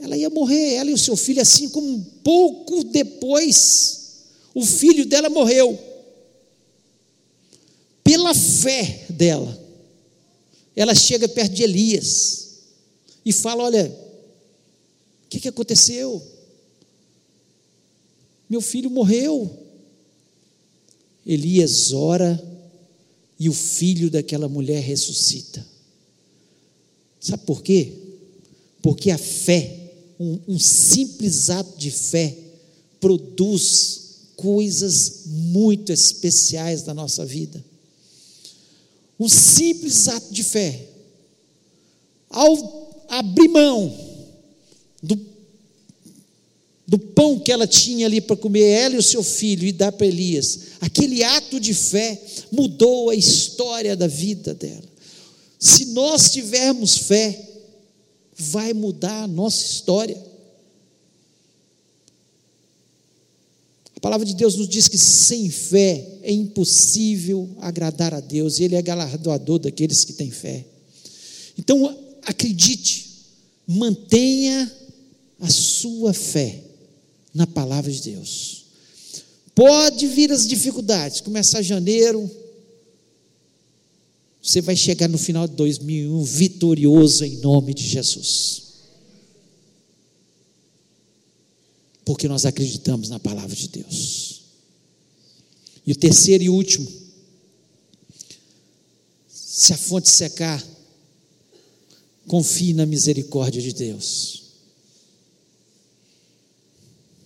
Ela 0.00 0.16
ia 0.16 0.30
morrer, 0.30 0.76
ela 0.76 0.90
e 0.90 0.94
o 0.94 0.98
seu 0.98 1.14
filho, 1.14 1.42
assim 1.42 1.68
como 1.68 2.02
pouco 2.24 2.84
depois, 2.84 3.97
o 4.58 4.66
filho 4.66 5.06
dela 5.06 5.28
morreu. 5.28 5.78
Pela 8.02 8.34
fé 8.34 9.06
dela 9.10 9.68
ela 10.78 10.94
chega 10.94 11.28
perto 11.28 11.54
de 11.54 11.64
Elias 11.64 12.50
e 13.24 13.32
fala: 13.32 13.64
Olha, 13.64 13.86
o 15.24 15.28
que, 15.28 15.40
que 15.40 15.48
aconteceu? 15.48 16.22
Meu 18.48 18.60
filho 18.60 18.88
morreu. 18.88 19.66
Elias 21.26 21.92
ora 21.92 22.40
e 23.40 23.48
o 23.48 23.52
filho 23.52 24.08
daquela 24.08 24.48
mulher 24.48 24.80
ressuscita. 24.80 25.66
Sabe 27.20 27.44
por 27.44 27.60
quê? 27.60 27.92
Porque 28.80 29.10
a 29.10 29.18
fé, 29.18 29.90
um, 30.18 30.38
um 30.46 30.58
simples 30.60 31.50
ato 31.50 31.76
de 31.76 31.90
fé, 31.90 32.38
produz 33.00 34.07
coisas 34.38 35.24
muito 35.26 35.92
especiais 35.92 36.84
na 36.84 36.94
nossa 36.94 37.26
vida 37.26 37.62
um 39.18 39.28
simples 39.28 40.06
ato 40.08 40.32
de 40.32 40.44
fé, 40.44 40.86
ao 42.30 43.04
abrir 43.08 43.48
mão 43.48 43.92
do, 45.02 45.18
do 46.86 46.98
pão 46.98 47.38
que 47.40 47.50
ela 47.50 47.66
tinha 47.66 48.06
ali 48.06 48.20
para 48.20 48.36
comer, 48.36 48.62
ela 48.62 48.94
e 48.94 48.98
o 48.98 49.02
seu 49.02 49.22
filho, 49.24 49.66
e 49.66 49.72
dar 49.72 49.90
para 49.90 50.06
Elias, 50.06 50.60
aquele 50.80 51.24
ato 51.24 51.58
de 51.58 51.74
fé 51.74 52.20
mudou 52.52 53.10
a 53.10 53.14
história 53.14 53.96
da 53.96 54.06
vida 54.06 54.54
dela. 54.54 54.84
Se 55.58 55.86
nós 55.86 56.30
tivermos 56.30 56.96
fé, 56.96 57.44
vai 58.36 58.72
mudar 58.72 59.24
a 59.24 59.28
nossa 59.28 59.64
história. 59.64 60.27
A 63.98 64.00
palavra 64.00 64.24
de 64.24 64.36
Deus 64.36 64.54
nos 64.54 64.68
diz 64.68 64.86
que 64.86 64.96
sem 64.96 65.50
fé 65.50 66.20
é 66.22 66.30
impossível 66.30 67.48
agradar 67.60 68.14
a 68.14 68.20
Deus, 68.20 68.60
e 68.60 68.62
Ele 68.62 68.76
é 68.76 68.80
galardoador 68.80 69.58
daqueles 69.58 70.04
que 70.04 70.12
têm 70.12 70.30
fé. 70.30 70.64
Então, 71.58 71.98
acredite, 72.22 73.10
mantenha 73.66 74.72
a 75.40 75.50
sua 75.50 76.14
fé, 76.14 76.62
na 77.34 77.44
palavra 77.44 77.90
de 77.90 78.00
Deus. 78.00 78.66
Pode 79.52 80.06
vir 80.06 80.30
as 80.30 80.46
dificuldades, 80.46 81.20
começar 81.20 81.60
janeiro, 81.60 82.30
você 84.40 84.60
vai 84.60 84.76
chegar 84.76 85.08
no 85.08 85.18
final 85.18 85.48
de 85.48 85.56
2001 85.56 86.22
vitorioso 86.22 87.24
em 87.24 87.38
nome 87.38 87.74
de 87.74 87.82
Jesus. 87.82 88.67
Porque 92.08 92.26
nós 92.26 92.46
acreditamos 92.46 93.10
na 93.10 93.20
palavra 93.20 93.54
de 93.54 93.68
Deus. 93.68 94.40
E 95.86 95.92
o 95.92 95.94
terceiro 95.94 96.42
e 96.42 96.48
último, 96.48 96.90
se 99.28 99.74
a 99.74 99.76
fonte 99.76 100.08
secar, 100.08 100.66
confie 102.26 102.72
na 102.72 102.86
misericórdia 102.86 103.60
de 103.60 103.74
Deus. 103.74 104.42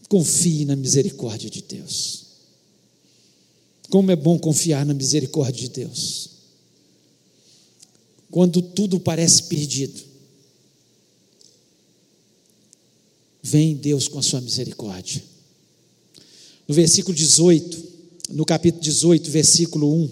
Confie 0.09 0.65
na 0.65 0.75
misericórdia 0.75 1.49
de 1.49 1.63
Deus. 1.63 2.25
Como 3.89 4.11
é 4.11 4.17
bom 4.17 4.37
confiar 4.37 4.85
na 4.85 4.95
misericórdia 4.95 5.63
de 5.63 5.69
Deus. 5.69 6.31
Quando 8.33 8.61
tudo 8.61 8.99
parece 8.99 9.45
perdido, 9.45 10.12
vem 13.43 13.75
Deus 13.75 14.07
com 14.07 14.19
a 14.19 14.23
sua 14.23 14.41
misericórdia. 14.41 15.23
No 16.69 16.75
versículo 16.75 17.15
18, 17.15 17.83
no 18.31 18.45
capítulo 18.45 18.83
18, 18.83 19.31
versículo 19.31 19.93
1, 19.93 20.11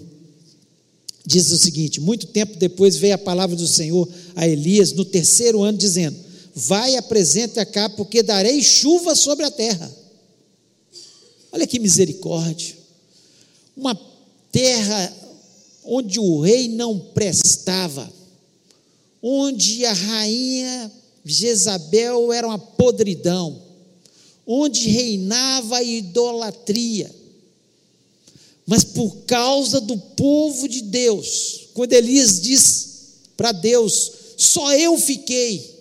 diz 1.25 1.49
o 1.51 1.57
seguinte: 1.57 2.01
Muito 2.01 2.27
tempo 2.27 2.57
depois 2.57 2.97
veio 2.97 3.15
a 3.15 3.17
palavra 3.17 3.55
do 3.55 3.67
Senhor 3.67 4.07
a 4.35 4.47
Elias 4.47 4.91
no 4.91 5.05
terceiro 5.05 5.63
ano, 5.63 5.77
dizendo: 5.77 6.17
Vai, 6.53 6.97
apresenta 6.97 7.65
cá, 7.65 7.89
porque 7.89 8.21
darei 8.21 8.61
chuva 8.61 9.15
sobre 9.15 9.45
a 9.45 9.51
terra. 9.51 9.89
Olha 11.51 11.65
que 11.65 11.79
misericórdia. 11.79 12.75
Uma 13.75 13.99
terra 14.51 15.17
onde 15.85 16.19
o 16.19 16.41
rei 16.41 16.67
não 16.67 16.99
prestava, 16.99 18.11
onde 19.21 19.85
a 19.85 19.93
rainha 19.93 20.91
Jezabel 21.23 22.33
era 22.33 22.47
uma 22.47 22.59
podridão, 22.59 23.61
onde 24.45 24.89
reinava 24.89 25.77
a 25.77 25.83
idolatria. 25.83 27.13
Mas 28.65 28.83
por 28.83 29.17
causa 29.25 29.79
do 29.81 29.97
povo 29.97 30.67
de 30.67 30.81
Deus, 30.81 31.69
quando 31.73 31.93
Elias 31.93 32.39
diz 32.41 32.89
para 33.37 33.51
Deus: 33.51 34.11
só 34.37 34.73
eu 34.73 34.97
fiquei, 34.97 35.79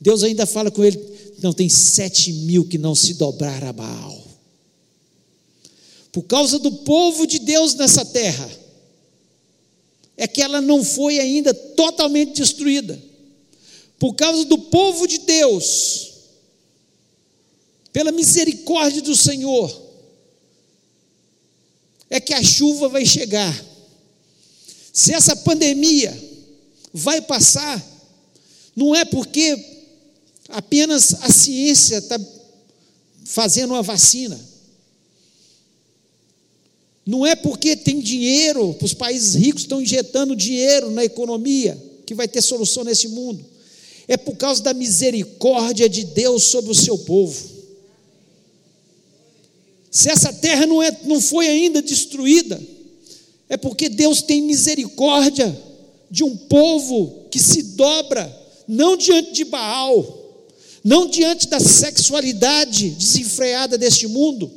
Deus 0.00 0.22
ainda 0.22 0.46
fala 0.46 0.70
com 0.70 0.84
ele: 0.84 0.98
não, 1.42 1.52
tem 1.52 1.68
sete 1.68 2.32
mil 2.32 2.64
que 2.64 2.78
não 2.78 2.94
se 2.94 3.14
dobraram 3.14 3.68
a 3.68 3.72
Baal. 3.72 4.22
Por 6.10 6.22
causa 6.24 6.58
do 6.58 6.70
povo 6.70 7.26
de 7.26 7.38
Deus 7.38 7.74
nessa 7.74 8.04
terra, 8.04 8.48
é 10.16 10.26
que 10.26 10.42
ela 10.42 10.60
não 10.60 10.84
foi 10.84 11.18
ainda 11.18 11.54
totalmente 11.54 12.34
destruída. 12.34 13.11
Por 14.02 14.14
causa 14.14 14.44
do 14.46 14.58
povo 14.58 15.06
de 15.06 15.18
Deus, 15.18 16.10
pela 17.92 18.10
misericórdia 18.10 19.00
do 19.00 19.14
Senhor, 19.14 19.70
é 22.10 22.18
que 22.18 22.34
a 22.34 22.42
chuva 22.42 22.88
vai 22.88 23.06
chegar. 23.06 23.64
Se 24.92 25.14
essa 25.14 25.36
pandemia 25.36 26.12
vai 26.92 27.20
passar, 27.22 27.80
não 28.74 28.92
é 28.92 29.04
porque 29.04 29.56
apenas 30.48 31.14
a 31.22 31.30
ciência 31.30 31.98
está 31.98 32.18
fazendo 33.24 33.70
uma 33.70 33.84
vacina 33.84 34.50
não 37.04 37.26
é 37.26 37.34
porque 37.34 37.76
tem 37.76 38.00
dinheiro, 38.00 38.76
os 38.80 38.94
países 38.94 39.34
ricos 39.34 39.62
estão 39.62 39.82
injetando 39.82 40.36
dinheiro 40.36 40.88
na 40.90 41.04
economia, 41.04 41.76
que 42.06 42.14
vai 42.14 42.28
ter 42.28 42.40
solução 42.40 42.84
nesse 42.84 43.08
mundo. 43.08 43.51
É 44.08 44.16
por 44.16 44.36
causa 44.36 44.62
da 44.62 44.74
misericórdia 44.74 45.88
de 45.88 46.04
Deus 46.04 46.44
sobre 46.44 46.70
o 46.70 46.74
seu 46.74 46.98
povo. 46.98 47.52
Se 49.90 50.08
essa 50.08 50.32
terra 50.32 50.66
não, 50.66 50.82
é, 50.82 50.90
não 51.04 51.20
foi 51.20 51.46
ainda 51.46 51.82
destruída, 51.82 52.60
é 53.48 53.56
porque 53.58 53.90
Deus 53.90 54.22
tem 54.22 54.40
misericórdia 54.40 55.54
de 56.10 56.24
um 56.24 56.34
povo 56.34 57.26
que 57.30 57.38
se 57.38 57.62
dobra, 57.62 58.30
não 58.66 58.96
diante 58.96 59.32
de 59.32 59.44
Baal, 59.44 60.18
não 60.82 61.06
diante 61.06 61.46
da 61.48 61.60
sexualidade 61.60 62.90
desenfreada 62.90 63.76
deste 63.76 64.06
mundo, 64.06 64.50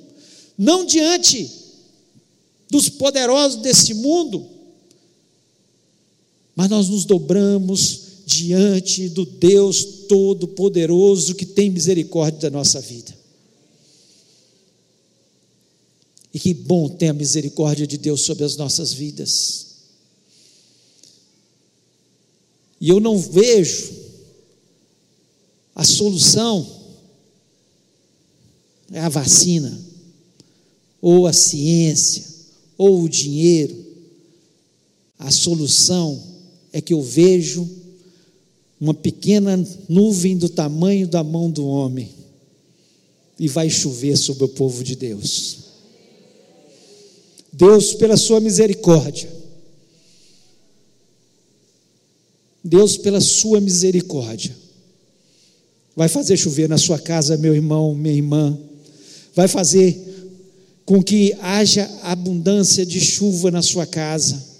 não 0.57 0.85
diante 0.85 1.51
dos 2.69 2.87
poderosos 2.87 3.61
desse 3.61 3.93
mundo, 3.93 4.47
mas 6.55 6.69
nós 6.69 6.87
nos 6.87 7.03
dobramos 7.03 8.04
diante 8.25 9.07
do 9.09 9.25
Deus 9.25 9.83
Todo-Poderoso 10.07 11.35
que 11.35 11.45
tem 11.45 11.69
misericórdia 11.69 12.49
da 12.49 12.49
nossa 12.49 12.81
vida. 12.81 13.15
E 16.33 16.39
que 16.39 16.53
bom 16.53 16.89
ter 16.89 17.09
a 17.09 17.13
misericórdia 17.13 17.85
de 17.85 17.97
Deus 17.97 18.21
sobre 18.21 18.43
as 18.43 18.57
nossas 18.57 18.91
vidas. 18.91 19.65
E 22.81 22.89
eu 22.89 22.99
não 22.99 23.17
vejo 23.17 23.93
a 25.73 25.83
solução 25.83 26.83
é 28.91 28.99
a 28.99 29.09
vacina 29.09 29.77
ou 31.01 31.27
a 31.27 31.33
ciência 31.33 32.23
ou 32.77 33.03
o 33.03 33.09
dinheiro. 33.09 33.85
A 35.17 35.31
solução 35.31 36.21
é 36.71 36.81
que 36.81 36.93
eu 36.93 37.01
vejo 37.01 37.67
uma 38.85 38.93
pequena 38.93 39.57
nuvem 39.89 40.37
do 40.37 40.47
tamanho 40.47 41.07
da 41.07 41.23
mão 41.23 41.49
do 41.49 41.65
homem 41.65 42.07
e 43.39 43.47
vai 43.47 43.67
chover 43.67 44.15
sobre 44.15 44.43
o 44.43 44.49
povo 44.49 44.83
de 44.83 44.95
Deus. 44.95 45.57
Deus, 47.51 47.95
pela 47.95 48.15
sua 48.15 48.39
misericórdia, 48.39 49.27
Deus, 52.63 52.95
pela 52.95 53.19
sua 53.19 53.59
misericórdia, 53.59 54.55
vai 55.95 56.07
fazer 56.07 56.37
chover 56.37 56.69
na 56.69 56.77
sua 56.77 56.99
casa, 56.99 57.37
meu 57.37 57.55
irmão, 57.55 57.95
minha 57.95 58.13
irmã, 58.13 58.55
vai 59.33 59.47
fazer 59.47 59.99
com 60.85 61.01
que 61.01 61.33
haja 61.41 61.89
abundância 62.03 62.85
de 62.85 63.01
chuva 63.01 63.49
na 63.49 63.63
sua 63.63 63.87
casa, 63.87 64.54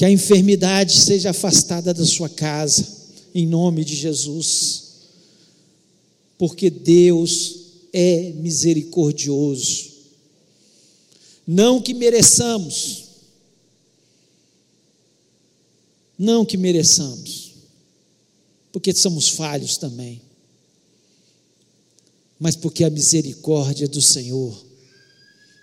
que 0.00 0.04
a 0.06 0.10
enfermidade 0.10 0.98
seja 0.98 1.28
afastada 1.28 1.92
da 1.92 2.06
sua 2.06 2.26
casa, 2.26 2.88
em 3.34 3.46
nome 3.46 3.84
de 3.84 3.94
Jesus, 3.94 4.84
porque 6.38 6.70
Deus 6.70 7.56
é 7.92 8.32
misericordioso, 8.32 9.90
não 11.46 11.82
que 11.82 11.92
mereçamos, 11.92 13.08
não 16.18 16.46
que 16.46 16.56
mereçamos, 16.56 17.56
porque 18.72 18.94
somos 18.94 19.28
falhos 19.28 19.76
também, 19.76 20.22
mas 22.38 22.56
porque 22.56 22.84
a 22.84 22.88
misericórdia 22.88 23.86
do 23.86 24.00
Senhor 24.00 24.64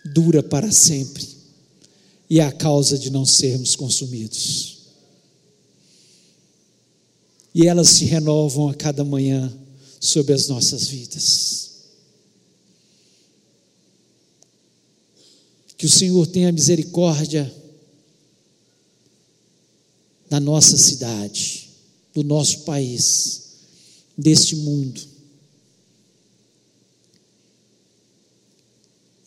dura 0.06 0.44
para 0.44 0.72
sempre 0.72 1.37
e 2.30 2.42
a 2.42 2.52
causa 2.52 2.98
de 2.98 3.10
não 3.10 3.26
sermos 3.26 3.76
consumidos. 3.76 4.78
E 7.54 7.68
elas 7.68 7.90
se 7.90 8.06
renovam 8.06 8.70
a 8.70 8.74
cada 8.74 9.04
manhã 9.04 9.52
sobre 10.00 10.34
as 10.34 10.48
nossas 10.48 10.88
vidas. 10.88 11.72
Que 15.78 15.86
o 15.86 15.90
Senhor 15.90 16.26
tenha 16.28 16.52
misericórdia 16.52 17.54
da 20.30 20.40
nossa 20.40 20.76
cidade, 20.78 21.70
do 22.14 22.24
nosso 22.24 22.62
país, 22.62 23.48
deste 24.18 24.56
mundo 24.56 25.18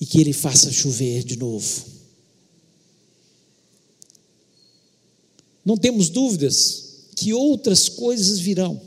e 0.00 0.06
que 0.06 0.18
Ele 0.18 0.32
faça 0.32 0.72
chover 0.72 1.22
de 1.22 1.36
novo. 1.36 1.99
Não 5.64 5.76
temos 5.76 6.08
dúvidas 6.08 6.84
que 7.16 7.32
outras 7.34 7.88
coisas 7.88 8.38
virão, 8.38 8.80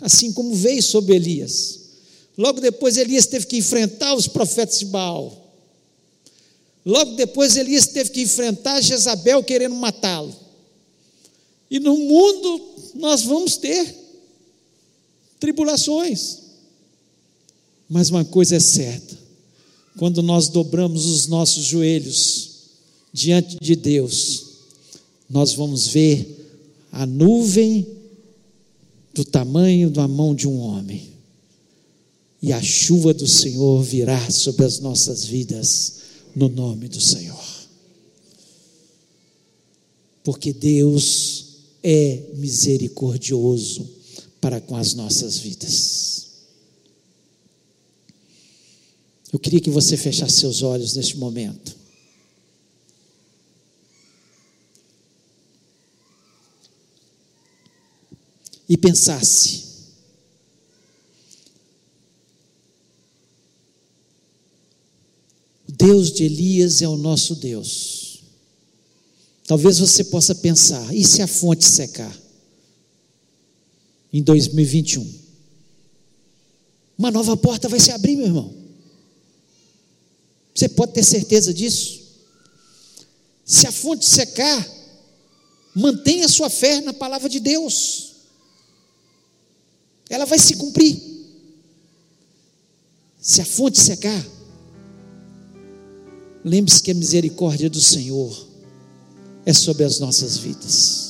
assim 0.00 0.32
como 0.32 0.54
veio 0.54 0.82
sobre 0.82 1.14
Elias. 1.16 1.80
Logo 2.36 2.60
depois, 2.60 2.96
Elias 2.96 3.26
teve 3.26 3.46
que 3.46 3.56
enfrentar 3.56 4.14
os 4.14 4.28
profetas 4.28 4.78
de 4.78 4.86
Baal. 4.86 5.44
Logo 6.86 7.16
depois, 7.16 7.56
Elias 7.56 7.86
teve 7.86 8.10
que 8.10 8.22
enfrentar 8.22 8.80
Jezabel 8.80 9.42
querendo 9.42 9.74
matá-lo. 9.74 10.34
E 11.70 11.78
no 11.78 11.96
mundo 11.96 12.62
nós 12.94 13.22
vamos 13.22 13.56
ter 13.56 13.94
tribulações. 15.38 16.38
Mas 17.88 18.08
uma 18.10 18.24
coisa 18.24 18.56
é 18.56 18.60
certa: 18.60 19.18
quando 19.98 20.22
nós 20.22 20.48
dobramos 20.48 21.04
os 21.06 21.26
nossos 21.26 21.64
joelhos 21.64 22.50
diante 23.12 23.58
de 23.60 23.74
Deus, 23.74 24.47
nós 25.28 25.52
vamos 25.52 25.88
ver 25.88 26.36
a 26.90 27.04
nuvem 27.04 27.86
do 29.12 29.24
tamanho 29.24 29.90
da 29.90 30.06
mão 30.06 30.34
de 30.34 30.46
um 30.46 30.58
homem, 30.58 31.08
e 32.40 32.52
a 32.52 32.62
chuva 32.62 33.12
do 33.12 33.26
Senhor 33.26 33.82
virá 33.82 34.30
sobre 34.30 34.64
as 34.64 34.78
nossas 34.78 35.24
vidas, 35.24 35.94
no 36.36 36.48
nome 36.48 36.88
do 36.88 37.00
Senhor. 37.00 37.44
Porque 40.22 40.52
Deus 40.52 41.46
é 41.82 42.22
misericordioso 42.36 43.88
para 44.40 44.60
com 44.60 44.76
as 44.76 44.94
nossas 44.94 45.38
vidas. 45.38 46.26
Eu 49.32 49.38
queria 49.38 49.60
que 49.60 49.70
você 49.70 49.96
fechasse 49.96 50.40
seus 50.40 50.62
olhos 50.62 50.94
neste 50.94 51.16
momento. 51.16 51.77
E 58.68 58.76
pensasse: 58.76 59.64
o 65.68 65.72
Deus 65.72 66.12
de 66.12 66.24
Elias 66.24 66.82
é 66.82 66.88
o 66.88 66.96
nosso 66.96 67.34
Deus. 67.36 68.20
Talvez 69.46 69.78
você 69.78 70.04
possa 70.04 70.34
pensar: 70.34 70.94
e 70.94 71.04
se 71.04 71.22
a 71.22 71.26
fonte 71.26 71.64
secar? 71.64 72.14
Em 74.12 74.22
2021. 74.22 75.28
Uma 76.98 77.10
nova 77.10 77.36
porta 77.36 77.68
vai 77.68 77.78
se 77.78 77.90
abrir, 77.90 78.16
meu 78.16 78.26
irmão. 78.26 78.54
Você 80.54 80.68
pode 80.68 80.92
ter 80.92 81.04
certeza 81.04 81.54
disso. 81.54 82.00
Se 83.44 83.66
a 83.66 83.72
fonte 83.72 84.04
secar, 84.04 84.68
mantenha 85.74 86.28
sua 86.28 86.50
fé 86.50 86.80
na 86.80 86.92
palavra 86.92 87.28
de 87.28 87.38
Deus. 87.38 88.07
Ela 90.08 90.24
vai 90.24 90.38
se 90.38 90.56
cumprir. 90.56 91.00
Se 93.20 93.40
a 93.40 93.44
fonte 93.44 93.78
secar, 93.78 94.24
lembre-se 96.44 96.82
que 96.82 96.90
a 96.90 96.94
misericórdia 96.94 97.68
do 97.68 97.80
Senhor 97.80 98.46
é 99.44 99.52
sobre 99.52 99.84
as 99.84 99.98
nossas 99.98 100.36
vidas. 100.38 101.08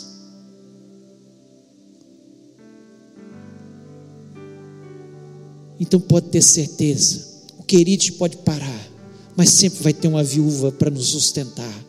Então 5.80 6.00
pode 6.00 6.28
ter 6.28 6.42
certeza, 6.42 7.24
o 7.56 7.62
querido 7.62 8.12
pode 8.14 8.38
parar, 8.38 8.90
mas 9.36 9.50
sempre 9.50 9.82
vai 9.82 9.92
ter 9.92 10.08
uma 10.08 10.24
viúva 10.24 10.72
para 10.72 10.90
nos 10.90 11.06
sustentar, 11.06 11.84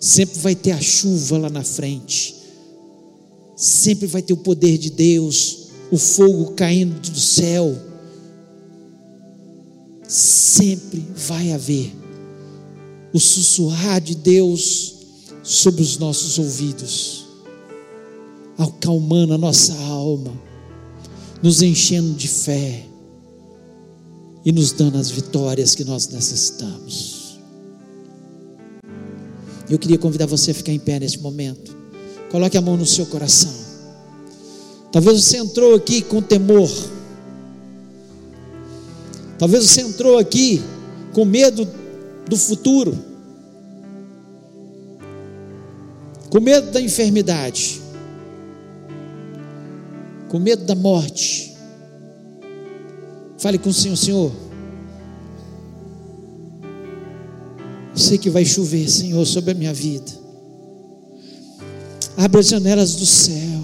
sempre 0.00 0.38
vai 0.40 0.54
ter 0.54 0.72
a 0.72 0.80
chuva 0.80 1.36
lá 1.36 1.50
na 1.50 1.62
frente, 1.62 2.34
sempre 3.54 4.06
vai 4.06 4.22
ter 4.22 4.32
o 4.32 4.38
poder 4.38 4.78
de 4.78 4.88
Deus, 4.88 5.65
o 5.90 5.98
fogo 5.98 6.52
caindo 6.52 6.98
do 6.98 7.20
céu, 7.20 7.76
sempre 10.08 11.04
vai 11.16 11.52
haver 11.52 11.92
o 13.12 13.20
sussurrar 13.20 14.00
de 14.00 14.14
Deus 14.14 14.94
sobre 15.42 15.82
os 15.82 15.96
nossos 15.98 16.38
ouvidos, 16.38 17.26
acalmando 18.58 19.32
a 19.32 19.38
nossa 19.38 19.74
alma, 19.84 20.32
nos 21.42 21.62
enchendo 21.62 22.14
de 22.14 22.28
fé 22.28 22.84
e 24.44 24.52
nos 24.52 24.72
dando 24.72 24.98
as 24.98 25.10
vitórias 25.10 25.74
que 25.74 25.84
nós 25.84 26.08
necessitamos. 26.08 27.38
Eu 29.68 29.78
queria 29.78 29.98
convidar 29.98 30.26
você 30.26 30.52
a 30.52 30.54
ficar 30.54 30.72
em 30.72 30.78
pé 30.78 31.00
neste 31.00 31.18
momento. 31.18 31.76
Coloque 32.30 32.56
a 32.56 32.60
mão 32.60 32.76
no 32.76 32.86
seu 32.86 33.06
coração. 33.06 33.65
Talvez 34.96 35.22
você 35.22 35.36
entrou 35.36 35.74
aqui 35.74 36.00
com 36.00 36.22
temor. 36.22 36.70
Talvez 39.38 39.64
você 39.64 39.82
entrou 39.82 40.16
aqui 40.16 40.62
com 41.12 41.26
medo 41.26 41.68
do 42.26 42.36
futuro. 42.38 42.96
Com 46.30 46.40
medo 46.40 46.70
da 46.70 46.80
enfermidade. 46.80 47.82
Com 50.30 50.38
medo 50.38 50.64
da 50.64 50.74
morte 50.74 51.46
Fale 53.38 53.58
com 53.58 53.68
o 53.68 53.74
Senhor, 53.74 53.96
Senhor. 53.96 54.32
Eu 57.92 57.98
sei 57.98 58.16
que 58.16 58.30
vai 58.30 58.46
chover, 58.46 58.88
Senhor, 58.88 59.24
sobre 59.26 59.50
a 59.50 59.54
minha 59.54 59.74
vida. 59.74 60.10
Abra 62.16 62.40
as 62.40 62.48
janelas 62.48 62.94
do 62.94 63.04
céu. 63.04 63.55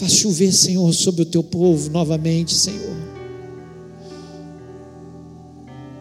Faz 0.00 0.12
chover, 0.12 0.50
Senhor, 0.50 0.94
sobre 0.94 1.20
o 1.20 1.26
teu 1.26 1.42
povo 1.42 1.90
novamente, 1.90 2.54
Senhor. 2.54 2.96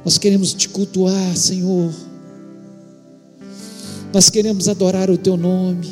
Nós 0.05 0.17
queremos 0.17 0.53
te 0.53 0.69
cultuar, 0.69 1.35
Senhor. 1.35 1.93
Nós 4.13 4.29
queremos 4.29 4.69
adorar 4.69 5.09
o 5.09 5.17
teu 5.17 5.35
nome. 5.35 5.91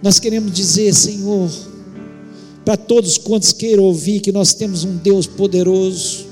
Nós 0.00 0.20
queremos 0.20 0.52
dizer, 0.52 0.94
Senhor, 0.94 1.50
para 2.64 2.76
todos 2.76 3.18
quantos 3.18 3.52
queiram 3.52 3.82
ouvir, 3.82 4.20
que 4.20 4.30
nós 4.30 4.54
temos 4.54 4.84
um 4.84 4.96
Deus 4.96 5.26
poderoso, 5.26 6.24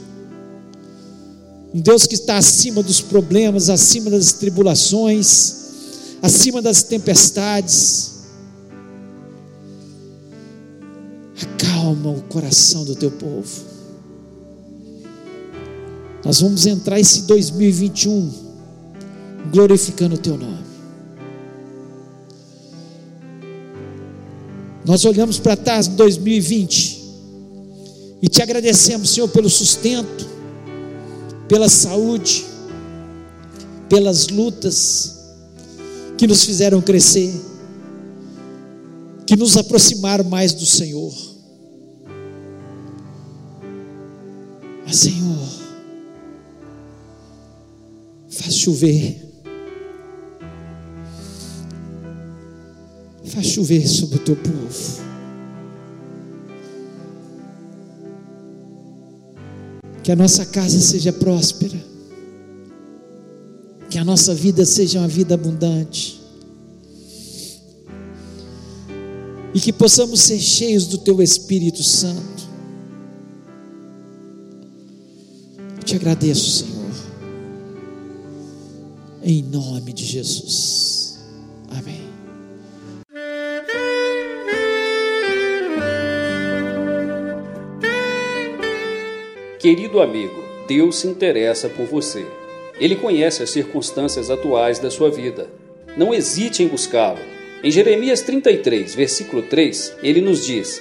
um 1.74 1.80
Deus 1.80 2.06
que 2.06 2.14
está 2.14 2.36
acima 2.36 2.80
dos 2.80 3.00
problemas, 3.00 3.68
acima 3.68 4.08
das 4.08 4.34
tribulações, 4.34 5.56
acima 6.22 6.62
das 6.62 6.84
tempestades. 6.84 8.17
Acalma 11.88 12.10
o 12.10 12.20
coração 12.24 12.84
do 12.84 12.94
teu 12.94 13.10
povo. 13.10 13.48
Nós 16.22 16.38
vamos 16.42 16.66
entrar 16.66 17.00
esse 17.00 17.22
2021 17.22 18.30
glorificando 19.50 20.16
o 20.16 20.18
teu 20.18 20.36
nome. 20.36 20.66
Nós 24.84 25.06
olhamos 25.06 25.38
para 25.38 25.56
trás 25.56 25.86
em 25.86 25.94
2020 25.94 27.04
e 28.20 28.28
te 28.28 28.42
agradecemos, 28.42 29.08
Senhor, 29.08 29.28
pelo 29.28 29.48
sustento, 29.48 30.26
pela 31.48 31.70
saúde, 31.70 32.44
pelas 33.88 34.28
lutas 34.28 35.16
que 36.18 36.26
nos 36.26 36.44
fizeram 36.44 36.82
crescer, 36.82 37.34
que 39.24 39.36
nos 39.36 39.56
aproximaram 39.56 40.24
mais 40.24 40.52
do 40.52 40.66
Senhor. 40.66 41.27
Mas, 44.88 44.96
Senhor, 45.00 45.48
faz 48.30 48.54
chover 48.54 49.28
Faz 53.26 53.46
chover 53.48 53.86
sobre 53.86 54.16
o 54.16 54.18
teu 54.20 54.34
povo. 54.34 55.02
Que 60.02 60.10
a 60.10 60.16
nossa 60.16 60.46
casa 60.46 60.80
seja 60.80 61.12
próspera. 61.12 61.78
Que 63.90 63.98
a 63.98 64.04
nossa 64.04 64.34
vida 64.34 64.64
seja 64.64 65.00
uma 65.00 65.08
vida 65.08 65.34
abundante. 65.34 66.18
E 69.52 69.60
que 69.60 69.74
possamos 69.74 70.22
ser 70.22 70.38
cheios 70.38 70.86
do 70.86 70.96
Teu 70.96 71.20
Espírito 71.20 71.82
Santo. 71.82 72.37
Agradeço, 75.98 76.64
Senhor. 76.64 76.78
Em 79.22 79.42
nome 79.42 79.92
de 79.92 80.04
Jesus. 80.04 81.18
Amém. 81.70 82.08
Querido 89.58 90.00
amigo, 90.00 90.40
Deus 90.68 90.96
se 90.96 91.08
interessa 91.08 91.68
por 91.68 91.86
você. 91.86 92.24
Ele 92.80 92.94
conhece 92.94 93.42
as 93.42 93.50
circunstâncias 93.50 94.30
atuais 94.30 94.78
da 94.78 94.90
sua 94.90 95.10
vida. 95.10 95.50
Não 95.96 96.14
hesite 96.14 96.62
em 96.62 96.68
buscá-lo. 96.68 97.18
Em 97.62 97.70
Jeremias 97.72 98.22
33, 98.22 98.94
versículo 98.94 99.42
3, 99.42 99.96
ele 100.00 100.20
nos 100.20 100.46
diz: 100.46 100.80